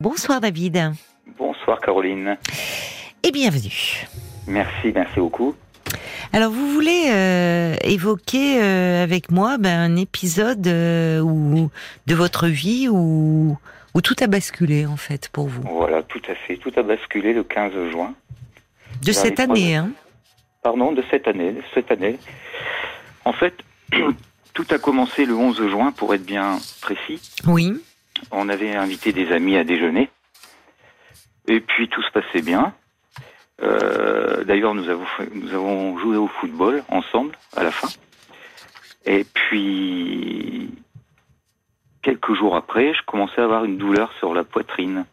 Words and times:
Bonsoir 0.00 0.40
David. 0.40 0.92
Bonsoir 1.36 1.78
Caroline. 1.78 2.38
Et 3.22 3.30
bienvenue. 3.32 4.06
Merci, 4.46 4.92
merci 4.94 5.20
beaucoup. 5.20 5.54
Alors 6.32 6.50
vous 6.50 6.68
voulez 6.68 7.10
euh, 7.10 7.76
évoquer 7.84 8.62
euh, 8.62 9.02
avec 9.02 9.30
moi 9.30 9.58
ben, 9.58 9.78
un 9.78 9.96
épisode 9.96 10.66
euh, 10.66 11.20
où, 11.20 11.70
de 12.06 12.14
votre 12.14 12.46
vie 12.46 12.88
où, 12.88 13.58
où 13.92 14.00
tout 14.00 14.16
a 14.22 14.26
basculé 14.26 14.86
en 14.86 14.96
fait 14.96 15.28
pour 15.28 15.48
vous? 15.48 15.60
Voilà, 15.68 16.02
tout 16.02 16.22
à 16.30 16.34
fait. 16.34 16.56
Tout 16.56 16.72
a 16.76 16.82
basculé 16.82 17.34
le 17.34 17.44
15 17.44 17.90
juin. 17.90 18.14
De 19.04 19.12
cette 19.12 19.38
année, 19.38 19.76
hein? 19.76 19.90
Pardon, 20.62 20.92
de 20.92 21.04
cette 21.10 21.28
année. 21.28 21.52
De 21.52 21.62
cette 21.74 21.92
année. 21.92 22.18
En 23.26 23.34
fait, 23.34 23.52
tout 24.54 24.66
a 24.70 24.78
commencé 24.78 25.26
le 25.26 25.34
11 25.34 25.68
juin 25.68 25.92
pour 25.92 26.14
être 26.14 26.24
bien 26.24 26.58
précis. 26.80 27.20
Oui. 27.46 27.74
On 28.30 28.48
avait 28.48 28.74
invité 28.76 29.12
des 29.12 29.32
amis 29.32 29.56
à 29.56 29.64
déjeuner. 29.64 30.08
Et 31.46 31.60
puis 31.60 31.88
tout 31.88 32.02
se 32.02 32.10
passait 32.10 32.42
bien. 32.42 32.72
Euh, 33.62 34.44
D'ailleurs, 34.44 34.74
nous 34.74 34.88
avons, 34.88 35.06
nous 35.34 35.52
avons 35.54 35.98
joué 35.98 36.16
au 36.16 36.28
football 36.28 36.82
ensemble 36.88 37.36
à 37.56 37.62
la 37.64 37.70
fin. 37.70 37.88
Et 39.04 39.24
puis, 39.24 40.70
quelques 42.02 42.34
jours 42.34 42.56
après, 42.56 42.94
je 42.94 43.02
commençais 43.06 43.40
à 43.40 43.44
avoir 43.44 43.64
une 43.64 43.78
douleur 43.78 44.12
sur 44.18 44.34
la 44.34 44.44
poitrine. 44.44 45.04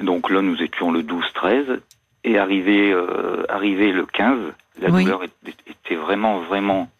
Donc 0.00 0.30
là, 0.30 0.42
nous 0.42 0.60
étions 0.62 0.90
le 0.92 1.02
12-13. 1.02 1.80
Et 2.24 2.36
arrivé, 2.38 2.90
euh, 2.92 3.44
arrivé 3.48 3.92
le 3.92 4.04
15, 4.04 4.38
la 4.80 4.90
Oui. 4.90 5.04
douleur 5.04 5.22
était, 5.22 5.54
était 5.68 5.94
vraiment, 5.94 6.40
vraiment 6.40 6.90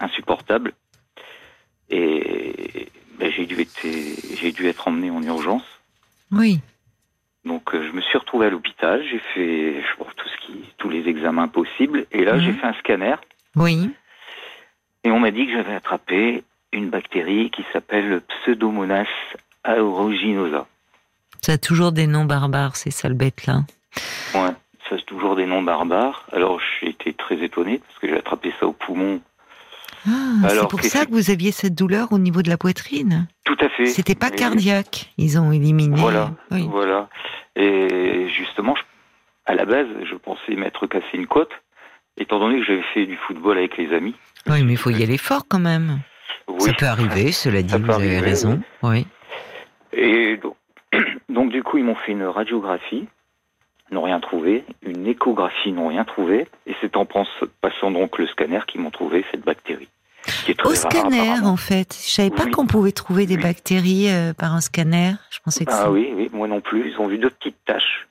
insupportable. 0.00 0.72
Et 1.90 2.88
ben, 3.18 3.30
j'ai 3.30 3.46
dû, 3.46 3.60
être- 3.60 4.36
j'ai 4.40 4.52
dû 4.52 4.66
être 4.66 4.88
emmené 4.88 5.10
en 5.10 5.22
urgence. 5.22 5.64
Oui. 6.32 6.60
Donc 7.44 7.74
euh, 7.74 7.86
je 7.86 7.92
me 7.92 8.00
suis 8.00 8.18
retrouvé 8.18 8.46
à 8.46 8.50
l'hôpital, 8.50 9.02
j'ai 9.08 9.20
fait 9.34 9.82
bon, 9.98 10.06
tout 10.16 10.28
ce 10.28 10.46
qui, 10.46 10.58
tous 10.78 10.88
les 10.88 11.08
examens 11.08 11.48
possibles, 11.48 12.06
et 12.12 12.24
là 12.24 12.34
Mhm. 12.34 12.40
j'ai 12.40 12.52
fait 12.54 12.66
un 12.66 12.72
scanner, 12.74 13.14
Oui. 13.54 13.90
et 15.04 15.10
on 15.12 15.20
m'a 15.20 15.30
dit 15.30 15.46
que 15.46 15.52
j'avais 15.52 15.74
attrapé 15.74 16.42
une 16.72 16.90
bactérie 16.90 17.50
qui 17.50 17.64
s'appelle 17.72 18.20
Pseudomonas 18.42 19.06
aeruginosa. 19.64 20.66
Ça 21.42 21.52
a 21.52 21.58
toujours 21.58 21.92
des 21.92 22.06
noms 22.06 22.24
barbares, 22.24 22.76
ces 22.76 22.90
sales 22.90 23.14
bêtes-là. 23.14 23.60
Ouais, 24.34 24.50
ça 24.88 24.96
c'est 24.98 25.06
toujours 25.06 25.36
des 25.36 25.46
noms 25.46 25.62
barbares. 25.62 26.26
Alors 26.32 26.60
j'ai 26.80 26.90
été 26.90 27.12
très 27.14 27.36
étonné 27.42 27.78
parce 27.78 27.98
que 28.00 28.08
j'ai 28.08 28.16
attrapé 28.18 28.52
ça 28.58 28.66
au 28.66 28.72
poumon. 28.72 29.20
Ah, 30.06 30.48
c'est 30.50 30.68
pour 30.68 30.80
ça 30.82 31.04
que- 31.06 31.10
vous 31.10 31.30
aviez 31.30 31.52
cette 31.52 31.74
douleur 31.74 32.12
au 32.12 32.18
niveau 32.18 32.42
de 32.42 32.48
la 32.48 32.56
poitrine. 32.56 33.26
Tout 33.44 33.56
à 33.60 33.68
fait. 33.68 33.86
C'était 33.86 34.14
pas 34.14 34.30
cardiaque. 34.30 35.12
Ils 35.18 35.38
ont 35.38 35.52
éliminé. 35.52 35.96
Voilà, 35.98 36.30
Oui. 36.50 36.66
voilà. 36.70 37.08
Et 37.56 38.28
justement, 38.28 38.74
je- 38.76 38.82
à 39.46 39.54
la 39.54 39.64
base, 39.64 39.86
je 40.08 40.14
pensais 40.16 40.54
m'être 40.54 40.86
cassé 40.86 41.06
une 41.14 41.26
côte, 41.26 41.50
étant 42.18 42.38
donné 42.38 42.58
que 42.60 42.64
j'avais 42.66 42.84
fait 42.94 43.06
du 43.06 43.16
football 43.16 43.58
avec 43.58 43.76
les 43.76 43.92
amis. 43.92 44.14
Oui, 44.48 44.62
mais 44.62 44.72
il 44.72 44.78
faut 44.78 44.90
y 44.90 45.02
aller 45.02 45.18
fort 45.18 45.44
quand 45.48 45.58
même. 45.58 46.00
Oui. 46.48 46.60
Ça 46.60 46.72
peut 46.74 46.86
arriver, 46.86 47.32
cela 47.32 47.62
dit, 47.62 47.70
Ça 47.70 47.78
vous 47.78 47.84
avez 47.90 47.94
arriver, 48.16 48.20
raison. 48.20 48.62
Oui. 48.82 49.06
Et 49.92 50.36
donc, 50.36 50.54
donc, 51.28 51.50
du 51.50 51.62
coup, 51.62 51.78
ils 51.78 51.84
m'ont 51.84 51.94
fait 51.96 52.12
une 52.12 52.24
radiographie, 52.24 53.08
n'ont 53.90 54.02
rien 54.02 54.20
trouvé, 54.20 54.64
une 54.82 55.06
échographie, 55.06 55.72
n'ont 55.72 55.88
rien 55.88 56.04
trouvé, 56.04 56.46
et 56.66 56.74
c'est 56.80 56.96
en 56.96 57.04
passant 57.06 57.90
donc 57.90 58.18
le 58.18 58.26
scanner 58.28 58.60
qu'ils 58.66 58.80
m'ont 58.80 58.90
trouvé 58.90 59.24
cette 59.30 59.44
bactérie. 59.44 59.88
Qui 60.44 60.52
est 60.52 60.54
très 60.58 60.68
Au 60.68 60.74
scanner, 60.74 61.40
en 61.44 61.56
fait. 61.56 61.94
Je 62.04 62.10
savais 62.10 62.30
pas 62.30 62.46
qu'on 62.46 62.66
pouvait 62.66 62.92
trouver 62.92 63.26
des 63.26 63.36
Oui. 63.36 63.42
bactéries 63.42 64.10
euh, 64.10 64.32
par 64.32 64.54
un 64.54 64.60
scanner. 64.60 65.12
Je 65.30 65.38
pensais 65.40 65.64
que 65.64 65.70
Ah 65.72 65.90
oui, 65.90 66.12
oui, 66.14 66.30
moi 66.32 66.48
non 66.48 66.60
plus. 66.60 66.90
Ils 66.90 66.98
ont 67.00 67.06
vu 67.06 67.18
deux 67.18 67.30
petites 67.30 67.56
taches. 67.64 68.08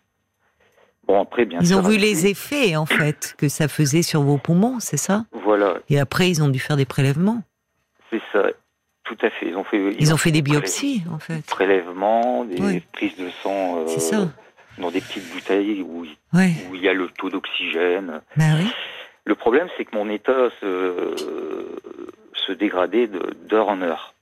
Bon, 1.07 1.22
après, 1.22 1.45
bien 1.45 1.59
Ils 1.61 1.67
sûr. 1.67 1.77
ont 1.77 1.81
vu 1.81 1.97
les 1.97 2.25
effets, 2.27 2.75
en 2.75 2.85
fait, 2.88 3.35
que 3.38 3.47
ça 3.47 3.67
faisait 3.67 4.02
sur 4.02 4.22
vos 4.23 4.38
poumons, 4.38 4.80
c'est 4.80 4.97
ça? 4.97 5.25
Voilà, 5.44 5.75
Et 5.90 6.00
après, 6.00 6.29
ils 6.29 6.41
ont 6.41 6.47
dû 6.50 6.59
faire 6.59 6.78
des 6.78 6.85
prélèvements. 6.85 7.44
c'est 8.09 8.22
ça. 8.34 8.44
Tout 9.03 9.17
à 9.22 9.29
fait. 9.29 9.50
Ils 9.50 9.56
ont 9.56 9.63
fait, 9.63 9.94
Ils 10.00 10.13
ont 10.13 10.17
fait 10.17 10.31
des 10.31 10.41
biopsies, 10.41 11.03
en 11.13 11.19
fait. 11.19 11.45
prélèvements, 11.45 12.44
des 12.45 12.59
Oui. 12.59 12.84
prises 12.91 13.16
de 13.17 13.29
sang 13.44 13.78
euh, 13.78 13.84
C'est 13.88 14.00
ça. 14.00 14.28
dans 14.79 14.90
des 14.90 15.00
petites 15.00 15.31
bouteilles 15.31 15.84
où, 15.84 16.06
Ouais. 16.34 16.53
où 16.72 16.75
il 16.75 16.81
y 16.81 16.90
a 16.90 16.94
le 16.94 17.07
taux 17.09 17.29
d'oxygène. 17.29 18.22
Oui. 18.38 18.66
Le 19.25 19.35
problème, 19.35 19.67
c'est 19.78 19.85
que 19.85 19.95
mon 19.95 20.09
état 20.09 20.50
se, 20.59 21.06
se 22.47 22.51
dégradait 22.51 23.07
de- 23.07 23.35
d'heure 23.50 23.69
en 23.69 23.81
heure. 23.81 24.13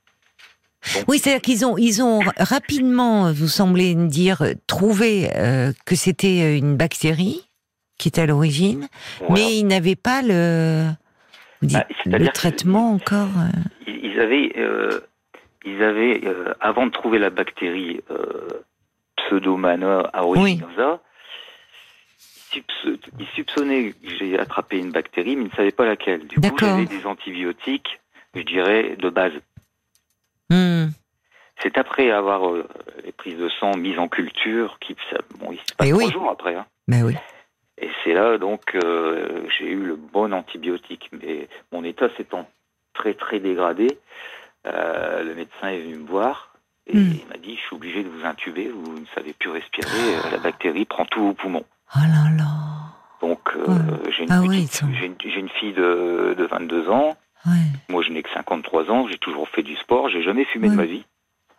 Oui, 1.08 1.18
c'est-à-dire 1.18 1.40
qu'ils 1.40 1.64
ont, 1.64 1.78
ils 1.78 2.02
ont 2.02 2.20
rapidement, 2.36 3.32
vous 3.32 3.48
semblez 3.48 3.94
me 3.94 4.06
dire, 4.08 4.42
euh, 4.42 4.52
trouvé 4.66 5.30
euh, 5.34 5.72
que 5.86 5.94
c'était 5.96 6.42
euh, 6.42 6.56
une 6.58 6.76
bactérie 6.76 7.48
qui 7.98 8.08
était 8.08 8.20
à 8.22 8.26
l'origine, 8.26 8.88
Voilà. 9.20 9.34
mais 9.34 9.56
ils 9.56 9.66
n'avaient 9.66 9.96
pas 9.96 10.20
le, 10.20 10.88
Bah, 11.62 11.86
le 12.06 12.28
traitement 12.28 12.90
encore. 12.92 13.30
Ils 13.86 14.20
avaient, 14.20 14.52
euh, 14.58 15.00
ils 15.64 15.82
avaient 15.82 16.20
euh, 16.26 16.52
avant 16.60 16.86
de 16.86 16.90
trouver 16.92 17.18
la 17.18 17.30
bactérie 17.30 18.00
Pseudomana 19.16 20.00
aeruginosa, 20.12 21.00
ils 22.54 22.60
soupço- 22.62 22.98
ils 23.18 23.26
soupçonnaient 23.34 23.92
que 23.92 24.08
j'ai 24.18 24.38
attrapé 24.38 24.78
une 24.78 24.90
bactérie, 24.92 25.36
mais 25.36 25.44
ils 25.44 25.50
ne 25.50 25.56
savaient 25.56 25.70
pas 25.72 25.86
laquelle. 25.86 26.26
Du 26.26 26.40
coup, 26.40 26.56
j'avais 26.58 26.84
des 26.86 27.06
antibiotiques, 27.06 28.00
je 28.34 28.42
dirais, 28.42 28.96
de 28.96 29.10
base. 29.10 29.32
hmm. 30.50 30.86
C'est 31.62 31.78
après 31.78 32.10
avoir 32.10 32.48
euh, 32.50 32.66
les 33.04 33.12
prises 33.12 33.38
de 33.38 33.48
sang 33.60 33.76
mises 33.76 33.98
en 33.98 34.08
culture, 34.08 34.78
qui, 34.80 34.96
ça, 35.10 35.18
bon, 35.38 35.52
il 35.52 35.58
se 35.58 35.74
passe 35.76 35.88
trois 35.88 36.04
oui. 36.04 36.10
jours 36.12 36.30
après. 36.30 36.54
Hein. 36.56 36.66
Ben 36.88 37.02
oui. 37.04 37.16
Et 37.78 37.88
c'est 38.02 38.12
là 38.12 38.38
donc 38.38 38.74
euh, 38.76 39.46
j'ai 39.58 39.66
eu 39.70 39.84
le 39.84 39.96
bon 39.96 40.32
antibiotique, 40.32 41.10
mais 41.12 41.48
mon 41.72 41.82
état 41.84 42.08
s'étant 42.16 42.48
très 42.92 43.14
très 43.14 43.40
dégradé, 43.40 43.98
euh, 44.66 45.24
le 45.24 45.34
médecin 45.34 45.68
est 45.68 45.80
venu 45.80 45.96
me 45.96 46.06
voir 46.06 46.50
et 46.86 46.96
Hmm. 46.96 47.12
il 47.14 47.26
m'a 47.28 47.36
dit 47.38 47.56
je 47.56 47.60
suis 47.62 47.74
obligé 47.76 48.04
de 48.04 48.08
vous 48.08 48.24
intuber, 48.26 48.68
vous 48.68 49.00
ne 49.00 49.06
savez 49.14 49.32
plus 49.32 49.50
respirer, 49.50 50.16
la 50.30 50.38
bactérie 50.38 50.84
prend 50.84 51.04
tous 51.06 51.20
vos 51.22 51.32
poumons. 51.34 51.64
Oh 51.96 52.00
là 52.00 52.30
là. 52.36 52.44
Donc 53.20 53.40
euh, 53.56 53.66
Ouais. 53.66 54.12
j'ai 54.16 54.22
une, 54.24 54.30
Ah 54.32 54.40
sont- 54.70 54.86
une 55.40 55.48
fille 55.48 55.72
de, 55.72 56.34
de 56.38 56.44
22 56.44 56.88
ans, 56.90 57.16
Ouais. 57.46 57.52
moi 57.88 58.02
je 58.02 58.10
n'ai 58.10 58.22
que 58.22 58.30
53 58.32 58.90
ans, 58.90 59.06
j'ai 59.08 59.18
toujours 59.18 59.48
fait 59.48 59.62
du 59.62 59.76
sport, 59.76 60.08
j'ai 60.08 60.22
jamais 60.22 60.44
fumé 60.46 60.68
de 60.68 60.74
ma 60.74 60.86
vie. 60.86 61.04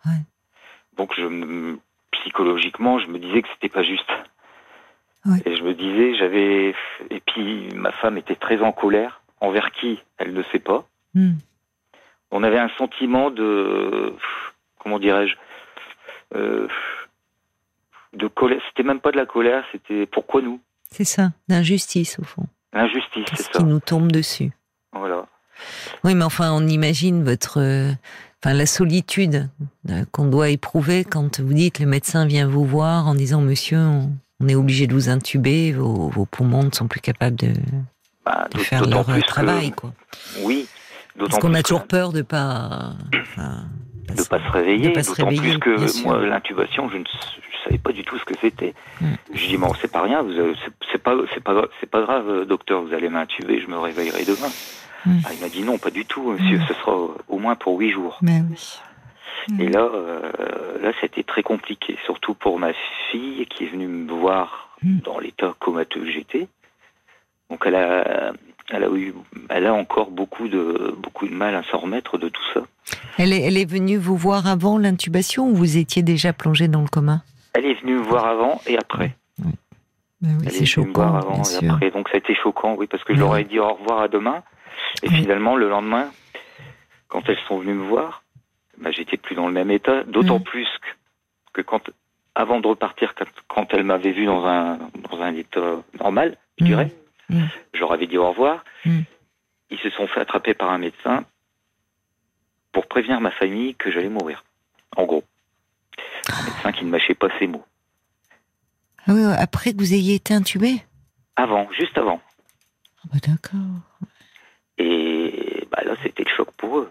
Ouais. 0.04 0.20
Donc 0.96 1.12
je 1.16 1.76
psychologiquement 2.12 2.98
je 2.98 3.06
me 3.06 3.18
disais 3.18 3.42
que 3.42 3.48
c'était 3.54 3.68
pas 3.68 3.82
juste. 3.82 4.10
Et 5.44 5.56
je 5.56 5.62
me 5.62 5.74
disais, 5.74 6.14
j'avais. 6.16 6.74
Et 7.10 7.20
puis, 7.20 7.68
ma 7.74 7.90
femme 7.92 8.16
était 8.16 8.36
très 8.36 8.60
en 8.62 8.72
colère. 8.72 9.22
Envers 9.40 9.70
qui 9.72 9.98
Elle 10.18 10.32
ne 10.32 10.42
sait 10.44 10.58
pas. 10.60 10.86
Hmm. 11.14 11.34
On 12.30 12.42
avait 12.42 12.58
un 12.58 12.70
sentiment 12.78 13.30
de. 13.30 14.14
Comment 14.78 14.98
dirais-je 14.98 15.34
euh, 16.34 16.68
De 18.12 18.28
colère. 18.28 18.60
C'était 18.68 18.82
même 18.82 19.00
pas 19.00 19.10
de 19.10 19.16
la 19.16 19.26
colère, 19.26 19.64
c'était 19.72 20.06
pourquoi 20.06 20.42
nous? 20.42 20.60
C'est 20.90 21.04
ça, 21.04 21.30
d'injustice 21.48 22.18
au 22.20 22.24
fond. 22.24 22.46
L'injustice, 22.72 23.24
c'est 23.34 23.50
qui 23.50 23.58
ça. 23.58 23.62
nous 23.64 23.80
tombe 23.80 24.12
dessus 24.12 24.52
Voilà. 24.92 25.26
Oui, 26.04 26.14
mais 26.14 26.24
enfin, 26.24 26.52
on 26.52 26.66
imagine 26.66 27.24
votre, 27.24 27.60
euh, 27.60 27.92
enfin, 28.44 28.54
la 28.54 28.66
solitude 28.66 29.48
euh, 29.90 30.04
qu'on 30.12 30.26
doit 30.26 30.48
éprouver 30.50 31.04
quand 31.04 31.40
vous 31.40 31.52
dites 31.54 31.78
le 31.80 31.86
médecin 31.86 32.26
vient 32.26 32.46
vous 32.46 32.64
voir 32.64 33.06
en 33.06 33.14
disant 33.14 33.40
Monsieur, 33.40 33.78
on, 33.78 34.10
on 34.40 34.48
est 34.48 34.54
obligé 34.54 34.86
de 34.86 34.92
vous 34.94 35.08
intuber, 35.08 35.72
vos, 35.72 36.08
vos 36.08 36.26
poumons 36.26 36.62
ne 36.64 36.70
sont 36.72 36.86
plus 36.88 37.00
capables 37.00 37.36
de, 37.36 37.52
Bah, 38.24 38.48
de 38.52 38.58
faire 38.58 38.86
leur 38.86 39.08
euh, 39.10 39.20
que- 39.20 39.26
travail, 39.26 39.70
quoi. 39.72 39.92
Oui. 40.42 40.66
D'autant 41.16 41.30
Parce 41.30 41.40
qu'on 41.42 41.54
a 41.54 41.58
que- 41.62 41.68
toujours 41.68 41.86
peur 41.86 42.12
de 42.12 42.20
pas, 42.22 42.92
enfin, 43.22 43.64
de 44.14 44.22
pas 44.22 44.38
se 44.38 44.50
réveiller, 44.52 44.90
d'autant 44.92 45.26
plus 45.28 45.58
que 45.58 46.02
moi 46.04 46.24
l'intubation, 46.26 46.88
je 46.90 46.98
ne 46.98 47.04
je 47.04 47.64
savais 47.64 47.78
pas 47.78 47.90
du 47.92 48.04
tout 48.04 48.18
ce 48.18 48.24
que 48.26 48.34
c'était. 48.40 48.74
Mm. 49.00 49.06
Je 49.32 49.46
dis 49.48 49.56
bon, 49.56 49.72
c'est 49.80 49.90
pas 49.90 50.02
rien, 50.02 50.24
c'est 50.92 51.02
pas 51.02 51.14
c'est 51.32 51.42
pas 51.42 51.54
c'est 51.80 51.88
pas 51.90 52.02
grave, 52.02 52.44
docteur, 52.46 52.82
vous 52.82 52.92
allez 52.92 53.08
m'intuber, 53.08 53.60
je 53.62 53.66
me 53.66 53.78
réveillerai 53.78 54.24
demain. 54.26 54.50
Mm. 55.06 55.20
Ah, 55.24 55.30
il 55.34 55.40
m'a 55.40 55.48
dit 55.48 55.62
non, 55.62 55.78
pas 55.78 55.90
du 55.90 56.04
tout, 56.04 56.22
monsieur, 56.32 56.60
ce 56.68 56.74
sera 56.74 56.96
au 57.28 57.38
moins 57.38 57.54
pour 57.54 57.78
huit 57.78 57.92
jours. 57.92 58.18
Mais 58.22 58.42
oui. 58.50 58.80
Et 59.60 59.68
là, 59.68 59.80
euh, 59.94 60.20
là, 60.82 60.90
c'était 61.00 61.22
très 61.22 61.42
compliqué, 61.44 61.96
surtout 62.04 62.34
pour 62.34 62.58
ma 62.58 62.72
fille 63.10 63.46
qui 63.46 63.64
est 63.64 63.68
venue 63.68 63.86
me 63.88 64.10
voir 64.10 64.64
Mm. 64.82 64.98
dans 65.04 65.18
l'état 65.18 65.54
comateux 65.58 66.00
que 66.00 66.10
j'étais. 66.10 66.48
Donc 67.48 67.62
elle 67.64 67.76
a, 67.76 68.32
elle 68.70 68.84
a 68.84 68.88
eu, 68.90 69.14
elle 69.48 69.66
a 69.66 69.72
encore 69.72 70.10
beaucoup 70.10 70.48
de, 70.48 70.94
beaucoup 70.98 71.26
de 71.26 71.32
mal 71.32 71.54
à 71.54 71.62
s'en 71.70 71.78
remettre 71.78 72.18
de 72.18 72.28
tout 72.28 72.42
ça. 72.52 72.60
Elle 73.16 73.32
est, 73.32 73.40
elle 73.42 73.56
est 73.56 73.64
venue 73.70 73.96
vous 73.96 74.16
voir 74.16 74.46
avant 74.46 74.76
l'intubation 74.76 75.48
ou 75.48 75.54
vous 75.54 75.78
étiez 75.78 76.02
déjà 76.02 76.32
plongé 76.34 76.68
dans 76.68 76.82
le 76.82 76.88
coma? 76.88 77.22
Elle 77.54 77.64
est 77.64 77.80
venue 77.80 77.94
me 77.94 78.02
voir 78.02 78.26
avant 78.26 78.60
et 78.66 78.76
après. 78.76 79.16
Ben 79.38 79.52
oui, 80.40 80.44
Elle 80.46 80.52
c'est 80.52 80.64
est 80.64 80.74
venue 80.76 80.88
me 80.88 80.92
voir 80.92 81.22
choquant, 81.22 81.32
avant 81.32 81.42
et 81.62 81.68
après. 81.70 81.90
Donc 81.90 82.08
ça 82.10 82.16
a 82.16 82.18
été 82.18 82.34
choquant, 82.34 82.74
oui, 82.76 82.86
parce 82.86 83.02
que 83.04 83.14
je 83.14 83.18
Oui. 83.22 83.24
leur 83.26 83.36
ai 83.38 83.44
dit 83.44 83.58
au 83.58 83.72
revoir 83.72 84.00
à 84.02 84.08
demain. 84.08 84.42
Et 85.02 85.08
Oui. 85.08 85.16
finalement, 85.22 85.56
le 85.56 85.68
lendemain, 85.68 86.10
quand 87.08 87.28
elles 87.28 87.38
sont 87.48 87.58
venues 87.58 87.74
me 87.74 87.86
voir, 87.86 88.22
bah, 88.78 88.90
j'étais 88.90 89.16
plus 89.16 89.34
dans 89.34 89.46
le 89.46 89.52
même 89.52 89.70
état. 89.70 90.04
D'autant 90.04 90.38
Mm. 90.38 90.44
plus 90.44 90.68
que, 91.52 91.60
que 91.60 91.62
quand, 91.62 91.90
avant 92.34 92.60
de 92.60 92.66
repartir, 92.66 93.14
quand, 93.14 93.24
quand 93.48 93.74
elle 93.74 93.84
m'avait 93.84 94.12
vu 94.12 94.26
dans 94.26 94.44
un, 94.46 94.78
dans 95.10 95.20
un 95.20 95.34
état 95.34 95.82
normal, 96.00 96.36
je 96.58 96.64
Mm. 96.64 96.66
dirais, 96.66 96.92
Mm. 97.28 97.44
je 97.74 97.80
leur 97.80 97.92
avais 97.92 98.06
dit 98.06 98.18
au 98.18 98.28
revoir. 98.28 98.64
Mm. 98.84 99.00
Ils 99.70 99.78
se 99.78 99.90
sont 99.90 100.06
fait 100.06 100.20
attraper 100.20 100.54
par 100.54 100.70
un 100.70 100.78
médecin 100.78 101.24
pour 102.72 102.86
prévenir 102.86 103.20
ma 103.20 103.30
famille 103.30 103.74
que 103.74 103.90
j'allais 103.90 104.08
mourir. 104.08 104.44
En 104.96 105.04
gros. 105.04 105.24
Un 106.28 106.42
médecin 106.44 106.72
qui 106.72 106.84
ne 106.84 106.90
mâchait 106.90 107.14
pas 107.14 107.28
ses 107.38 107.46
mots. 107.46 107.64
Ah 109.06 109.12
oui, 109.14 109.22
après 109.38 109.72
que 109.72 109.78
vous 109.78 109.94
ayez 109.94 110.16
été 110.16 110.34
intubé? 110.34 110.82
Avant, 111.36 111.68
juste 111.72 111.96
avant. 111.98 112.20
Ah 112.98 113.08
bah 113.12 113.18
d'accord. 113.26 113.60
Et 114.78 115.66
bah 115.70 115.82
là, 115.84 115.94
c'était 116.02 116.24
le 116.24 116.30
choc 116.36 116.48
pour 116.56 116.78
eux. 116.78 116.90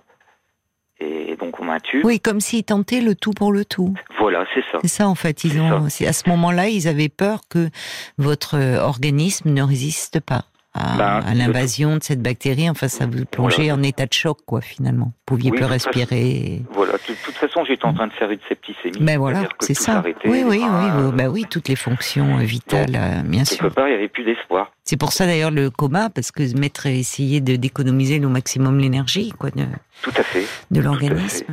Et 1.00 1.36
donc, 1.36 1.60
on 1.60 1.66
m'a 1.66 1.80
tué. 1.80 2.02
Oui, 2.04 2.20
comme 2.20 2.40
s'ils 2.40 2.64
tentaient 2.64 3.02
le 3.02 3.16
tout 3.16 3.32
pour 3.32 3.52
le 3.52 3.66
tout. 3.66 3.94
Voilà, 4.18 4.46
c'est 4.54 4.64
ça. 4.72 4.80
C'est 4.82 4.88
ça 4.88 5.08
en 5.08 5.16
fait. 5.16 5.44
Ils 5.44 5.60
ont, 5.60 5.86
à 5.86 5.90
ce 5.90 6.30
moment-là, 6.30 6.70
ils 6.70 6.88
avaient 6.88 7.10
peur 7.10 7.42
que 7.50 7.70
votre 8.18 8.58
organisme 8.80 9.50
ne 9.52 9.62
résiste 9.62 10.20
pas 10.20 10.46
à, 10.76 11.18
à 11.20 11.34
l'invasion 11.34 11.98
de 11.98 12.04
cette 12.04 12.22
bactérie. 12.22 12.70
Enfin, 12.70 12.88
ça 12.88 13.06
vous 13.06 13.26
plongeait 13.26 13.64
Voilà. 13.70 13.76
en 13.76 13.84
état 13.84 14.06
de 14.06 14.14
choc, 14.14 14.40
quoi, 14.46 14.62
finalement. 14.62 15.06
Vous 15.06 15.14
pouviez 15.26 15.52
Oui, 15.52 15.58
plus 15.58 15.66
respirer. 15.66 16.62
Voilà, 16.72 16.94
de 16.94 17.14
toute 17.24 17.36
façon, 17.36 17.64
j'étais 17.66 17.86
en 17.86 17.94
train 17.94 18.08
de 18.08 18.14
faire 18.14 18.30
une 18.30 18.40
septicémie. 18.48 18.98
Ben 19.00 19.18
voilà, 19.18 19.48
c'est 19.60 19.74
ça. 19.74 20.04
Oui, 20.26 20.44
oui, 20.46 20.62
oui. 20.62 21.12
Bah 21.16 21.30
oui, 21.30 21.46
toutes 21.50 21.70
les 21.70 21.76
fonctions 21.76 22.38
euh, 22.38 22.44
vitales, 22.44 22.96
euh, 22.96 23.22
bien 23.24 23.44
Quelque 23.44 23.56
sûr. 23.64 23.74
part, 23.74 23.88
il 23.88 23.92
n'y 23.92 23.98
avait 23.98 24.08
plus 24.10 24.24
d'espoir. 24.26 24.72
C'est 24.84 24.98
pour 24.98 25.14
ça 25.14 25.26
d'ailleurs 25.26 25.52
le 25.52 25.70
coma, 25.72 26.10
parce 26.10 26.32
que 26.32 26.46
se 26.48 26.56
mettre 26.56 26.86
à 26.88 26.92
essayer 26.92 27.40
d'économiser 27.42 28.24
au 28.24 28.30
maximum 28.30 28.78
l'énergie, 28.80 29.32
quoi, 29.38 29.50
de, 29.50 29.64
Tout 30.04 30.12
à 30.18 30.24
fait. 30.24 30.46
de 30.72 30.82
l'organisme. 30.82 31.46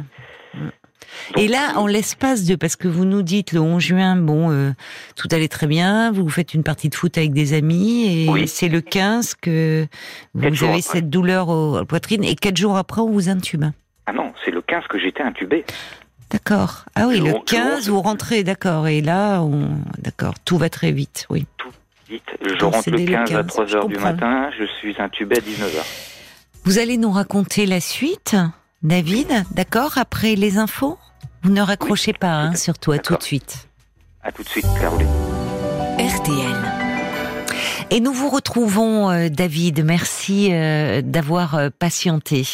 Donc, 1.35 1.45
Et 1.45 1.49
là, 1.49 1.73
en 1.77 1.87
l'espace 1.87 2.45
de, 2.45 2.55
parce 2.57 2.77
que 2.77 2.89
vous 2.89 3.05
nous 3.05 3.23
dites 3.23 3.53
le 3.53 3.61
11 3.61 3.83
juin, 3.83 4.17
bon, 4.17 4.51
euh, 4.51 4.73
tout 5.17 5.29
allait 5.33 5.49
très 5.49 5.67
bien, 5.67 6.11
vous 6.13 6.29
faites 6.29 6.55
une 6.55 6.63
partie 6.63 6.89
de 6.89 6.95
foot 6.95 7.17
avec 7.19 7.33
des 7.33 7.53
amis, 7.55 8.25
et 8.25 8.29
Oui. 8.31 8.49
c'est 8.49 8.69
le 8.69 8.81
15 8.81 9.35
que 9.35 9.87
vous 10.35 10.43
Quatre 10.43 10.65
avez 10.65 10.81
cette 10.83 11.11
douleur 11.11 11.49
au, 11.49 11.77
à 11.77 11.81
la 11.81 11.85
poitrine, 11.85 12.25
et 12.25 12.35
quatre 12.35 12.57
jours 12.57 12.77
après, 12.77 13.01
on 13.01 13.11
vous 13.11 13.29
intube. 13.29 13.65
Ah 14.07 14.13
non, 14.13 14.33
c'est 14.45 14.51
le 14.51 14.63
15 14.63 14.85
que 14.89 14.99
j'étais 14.99 15.23
intubé. 15.23 15.65
D'accord. 16.31 16.87
Ah 16.95 17.07
oui, 17.09 17.19
Le 17.19 17.27
le 17.27 17.31
on- 17.35 17.39
le 17.39 17.45
15, 17.45 17.89
on- 17.91 17.93
vous 17.95 18.03
rentrez, 18.03 18.43
d'accord. 18.43 18.89
Et 18.89 19.01
là, 19.03 19.43
on, 19.43 19.69
d'accord, 19.99 20.35
tout 20.45 20.57
va 20.59 20.71
très 20.71 20.91
vite, 20.93 21.27
oui. 21.31 21.47
Vite, 22.09 22.23
je 22.43 22.65
rentre 22.65 22.91
le 22.91 22.97
dès 22.97 23.07
le 23.07 23.13
15 23.13 23.31
à 23.33 23.35
15, 23.43 23.47
3 23.47 23.67
je 23.67 23.77
heures 23.77 23.87
du 23.89 23.95
comprends. 23.95 24.13
matin, 24.13 24.51
je 24.59 24.65
suis 24.81 24.95
intubé 25.01 25.37
à 25.37 25.41
19h. 25.41 25.83
Vous 26.65 26.79
allez 26.79 26.97
nous 26.97 27.11
raconter 27.11 27.67
la 27.67 27.81
suite, 27.81 28.37
David, 28.83 29.45
d'accord, 29.53 29.97
après 29.97 30.35
les 30.35 30.59
infos? 30.59 30.99
Vous 31.45 31.51
ne 31.51 31.61
raccrochez 31.61 32.13
pas, 32.13 32.35
hein, 32.35 32.55
surtout 32.57 32.91
à 32.91 32.99
tout 32.99 33.15
de 33.17 33.23
suite. 33.23 33.69
À 34.23 34.33
tout 34.33 34.43
de 34.43 34.49
suite, 34.49 34.67
Caroline. 34.81 35.09
RTL. 35.99 36.82
Et 37.95 38.01
nous 38.01 38.15
vous 38.15 38.31
retrouvons, 38.31 39.11
euh, 39.11 39.29
David. 39.29 39.85
Merci 39.85 40.49
euh, 40.51 41.03
d'avoir 41.03 41.57
euh, 41.57 41.69
patienté. 41.79 42.49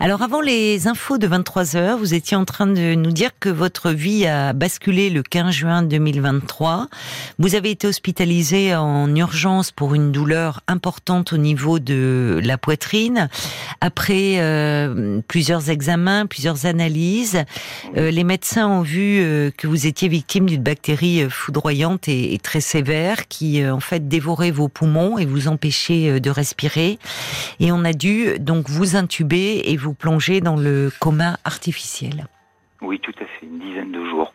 Alors, 0.00 0.20
avant 0.20 0.40
les 0.40 0.88
infos 0.88 1.16
de 1.16 1.28
23 1.28 1.76
heures, 1.76 1.96
vous 1.96 2.12
étiez 2.12 2.36
en 2.36 2.44
train 2.44 2.66
de 2.66 2.96
nous 2.96 3.12
dire 3.12 3.30
que 3.38 3.50
votre 3.50 3.90
vie 3.92 4.26
a 4.26 4.52
basculé 4.52 5.08
le 5.08 5.22
15 5.22 5.54
juin 5.54 5.82
2023. 5.84 6.88
Vous 7.38 7.54
avez 7.54 7.70
été 7.70 7.86
hospitalisé 7.86 8.74
en 8.74 9.14
urgence 9.14 9.70
pour 9.70 9.94
une 9.94 10.10
douleur 10.10 10.60
importante 10.66 11.32
au 11.34 11.36
niveau 11.36 11.78
de 11.78 12.40
la 12.42 12.58
poitrine. 12.58 13.28
Après 13.80 14.40
plusieurs 15.28 15.70
examens, 15.70 16.26
plusieurs 16.26 16.66
analyses, 16.66 17.44
les 17.94 18.24
médecins 18.24 18.66
ont 18.66 18.82
vu 18.82 19.52
que 19.56 19.66
vous 19.66 19.86
étiez 19.86 20.08
victime 20.08 20.46
d'une 20.46 20.62
bactérie 20.62 21.28
foudroyante 21.28 22.08
et, 22.08 22.38
très 22.42 22.60
sévère 22.60 23.28
qui, 23.28 23.64
en 23.66 23.80
fait, 23.80 24.08
dévorait 24.08 24.50
vos 24.50 24.68
poumons 24.68 24.79
et 25.18 25.26
vous 25.26 25.48
empêchait 25.48 26.10
euh, 26.10 26.20
de 26.20 26.30
respirer. 26.30 26.98
Et 27.58 27.72
on 27.72 27.84
a 27.84 27.92
dû 27.92 28.38
donc 28.38 28.68
vous 28.68 28.96
intuber 28.96 29.70
et 29.70 29.76
vous 29.76 29.94
plonger 29.94 30.40
dans 30.40 30.56
le 30.56 30.90
coma 31.00 31.36
artificiel. 31.44 32.26
Oui, 32.80 32.98
tout 32.98 33.14
à 33.20 33.24
fait, 33.24 33.46
une 33.46 33.58
dizaine 33.58 33.92
de 33.92 34.04
jours. 34.06 34.32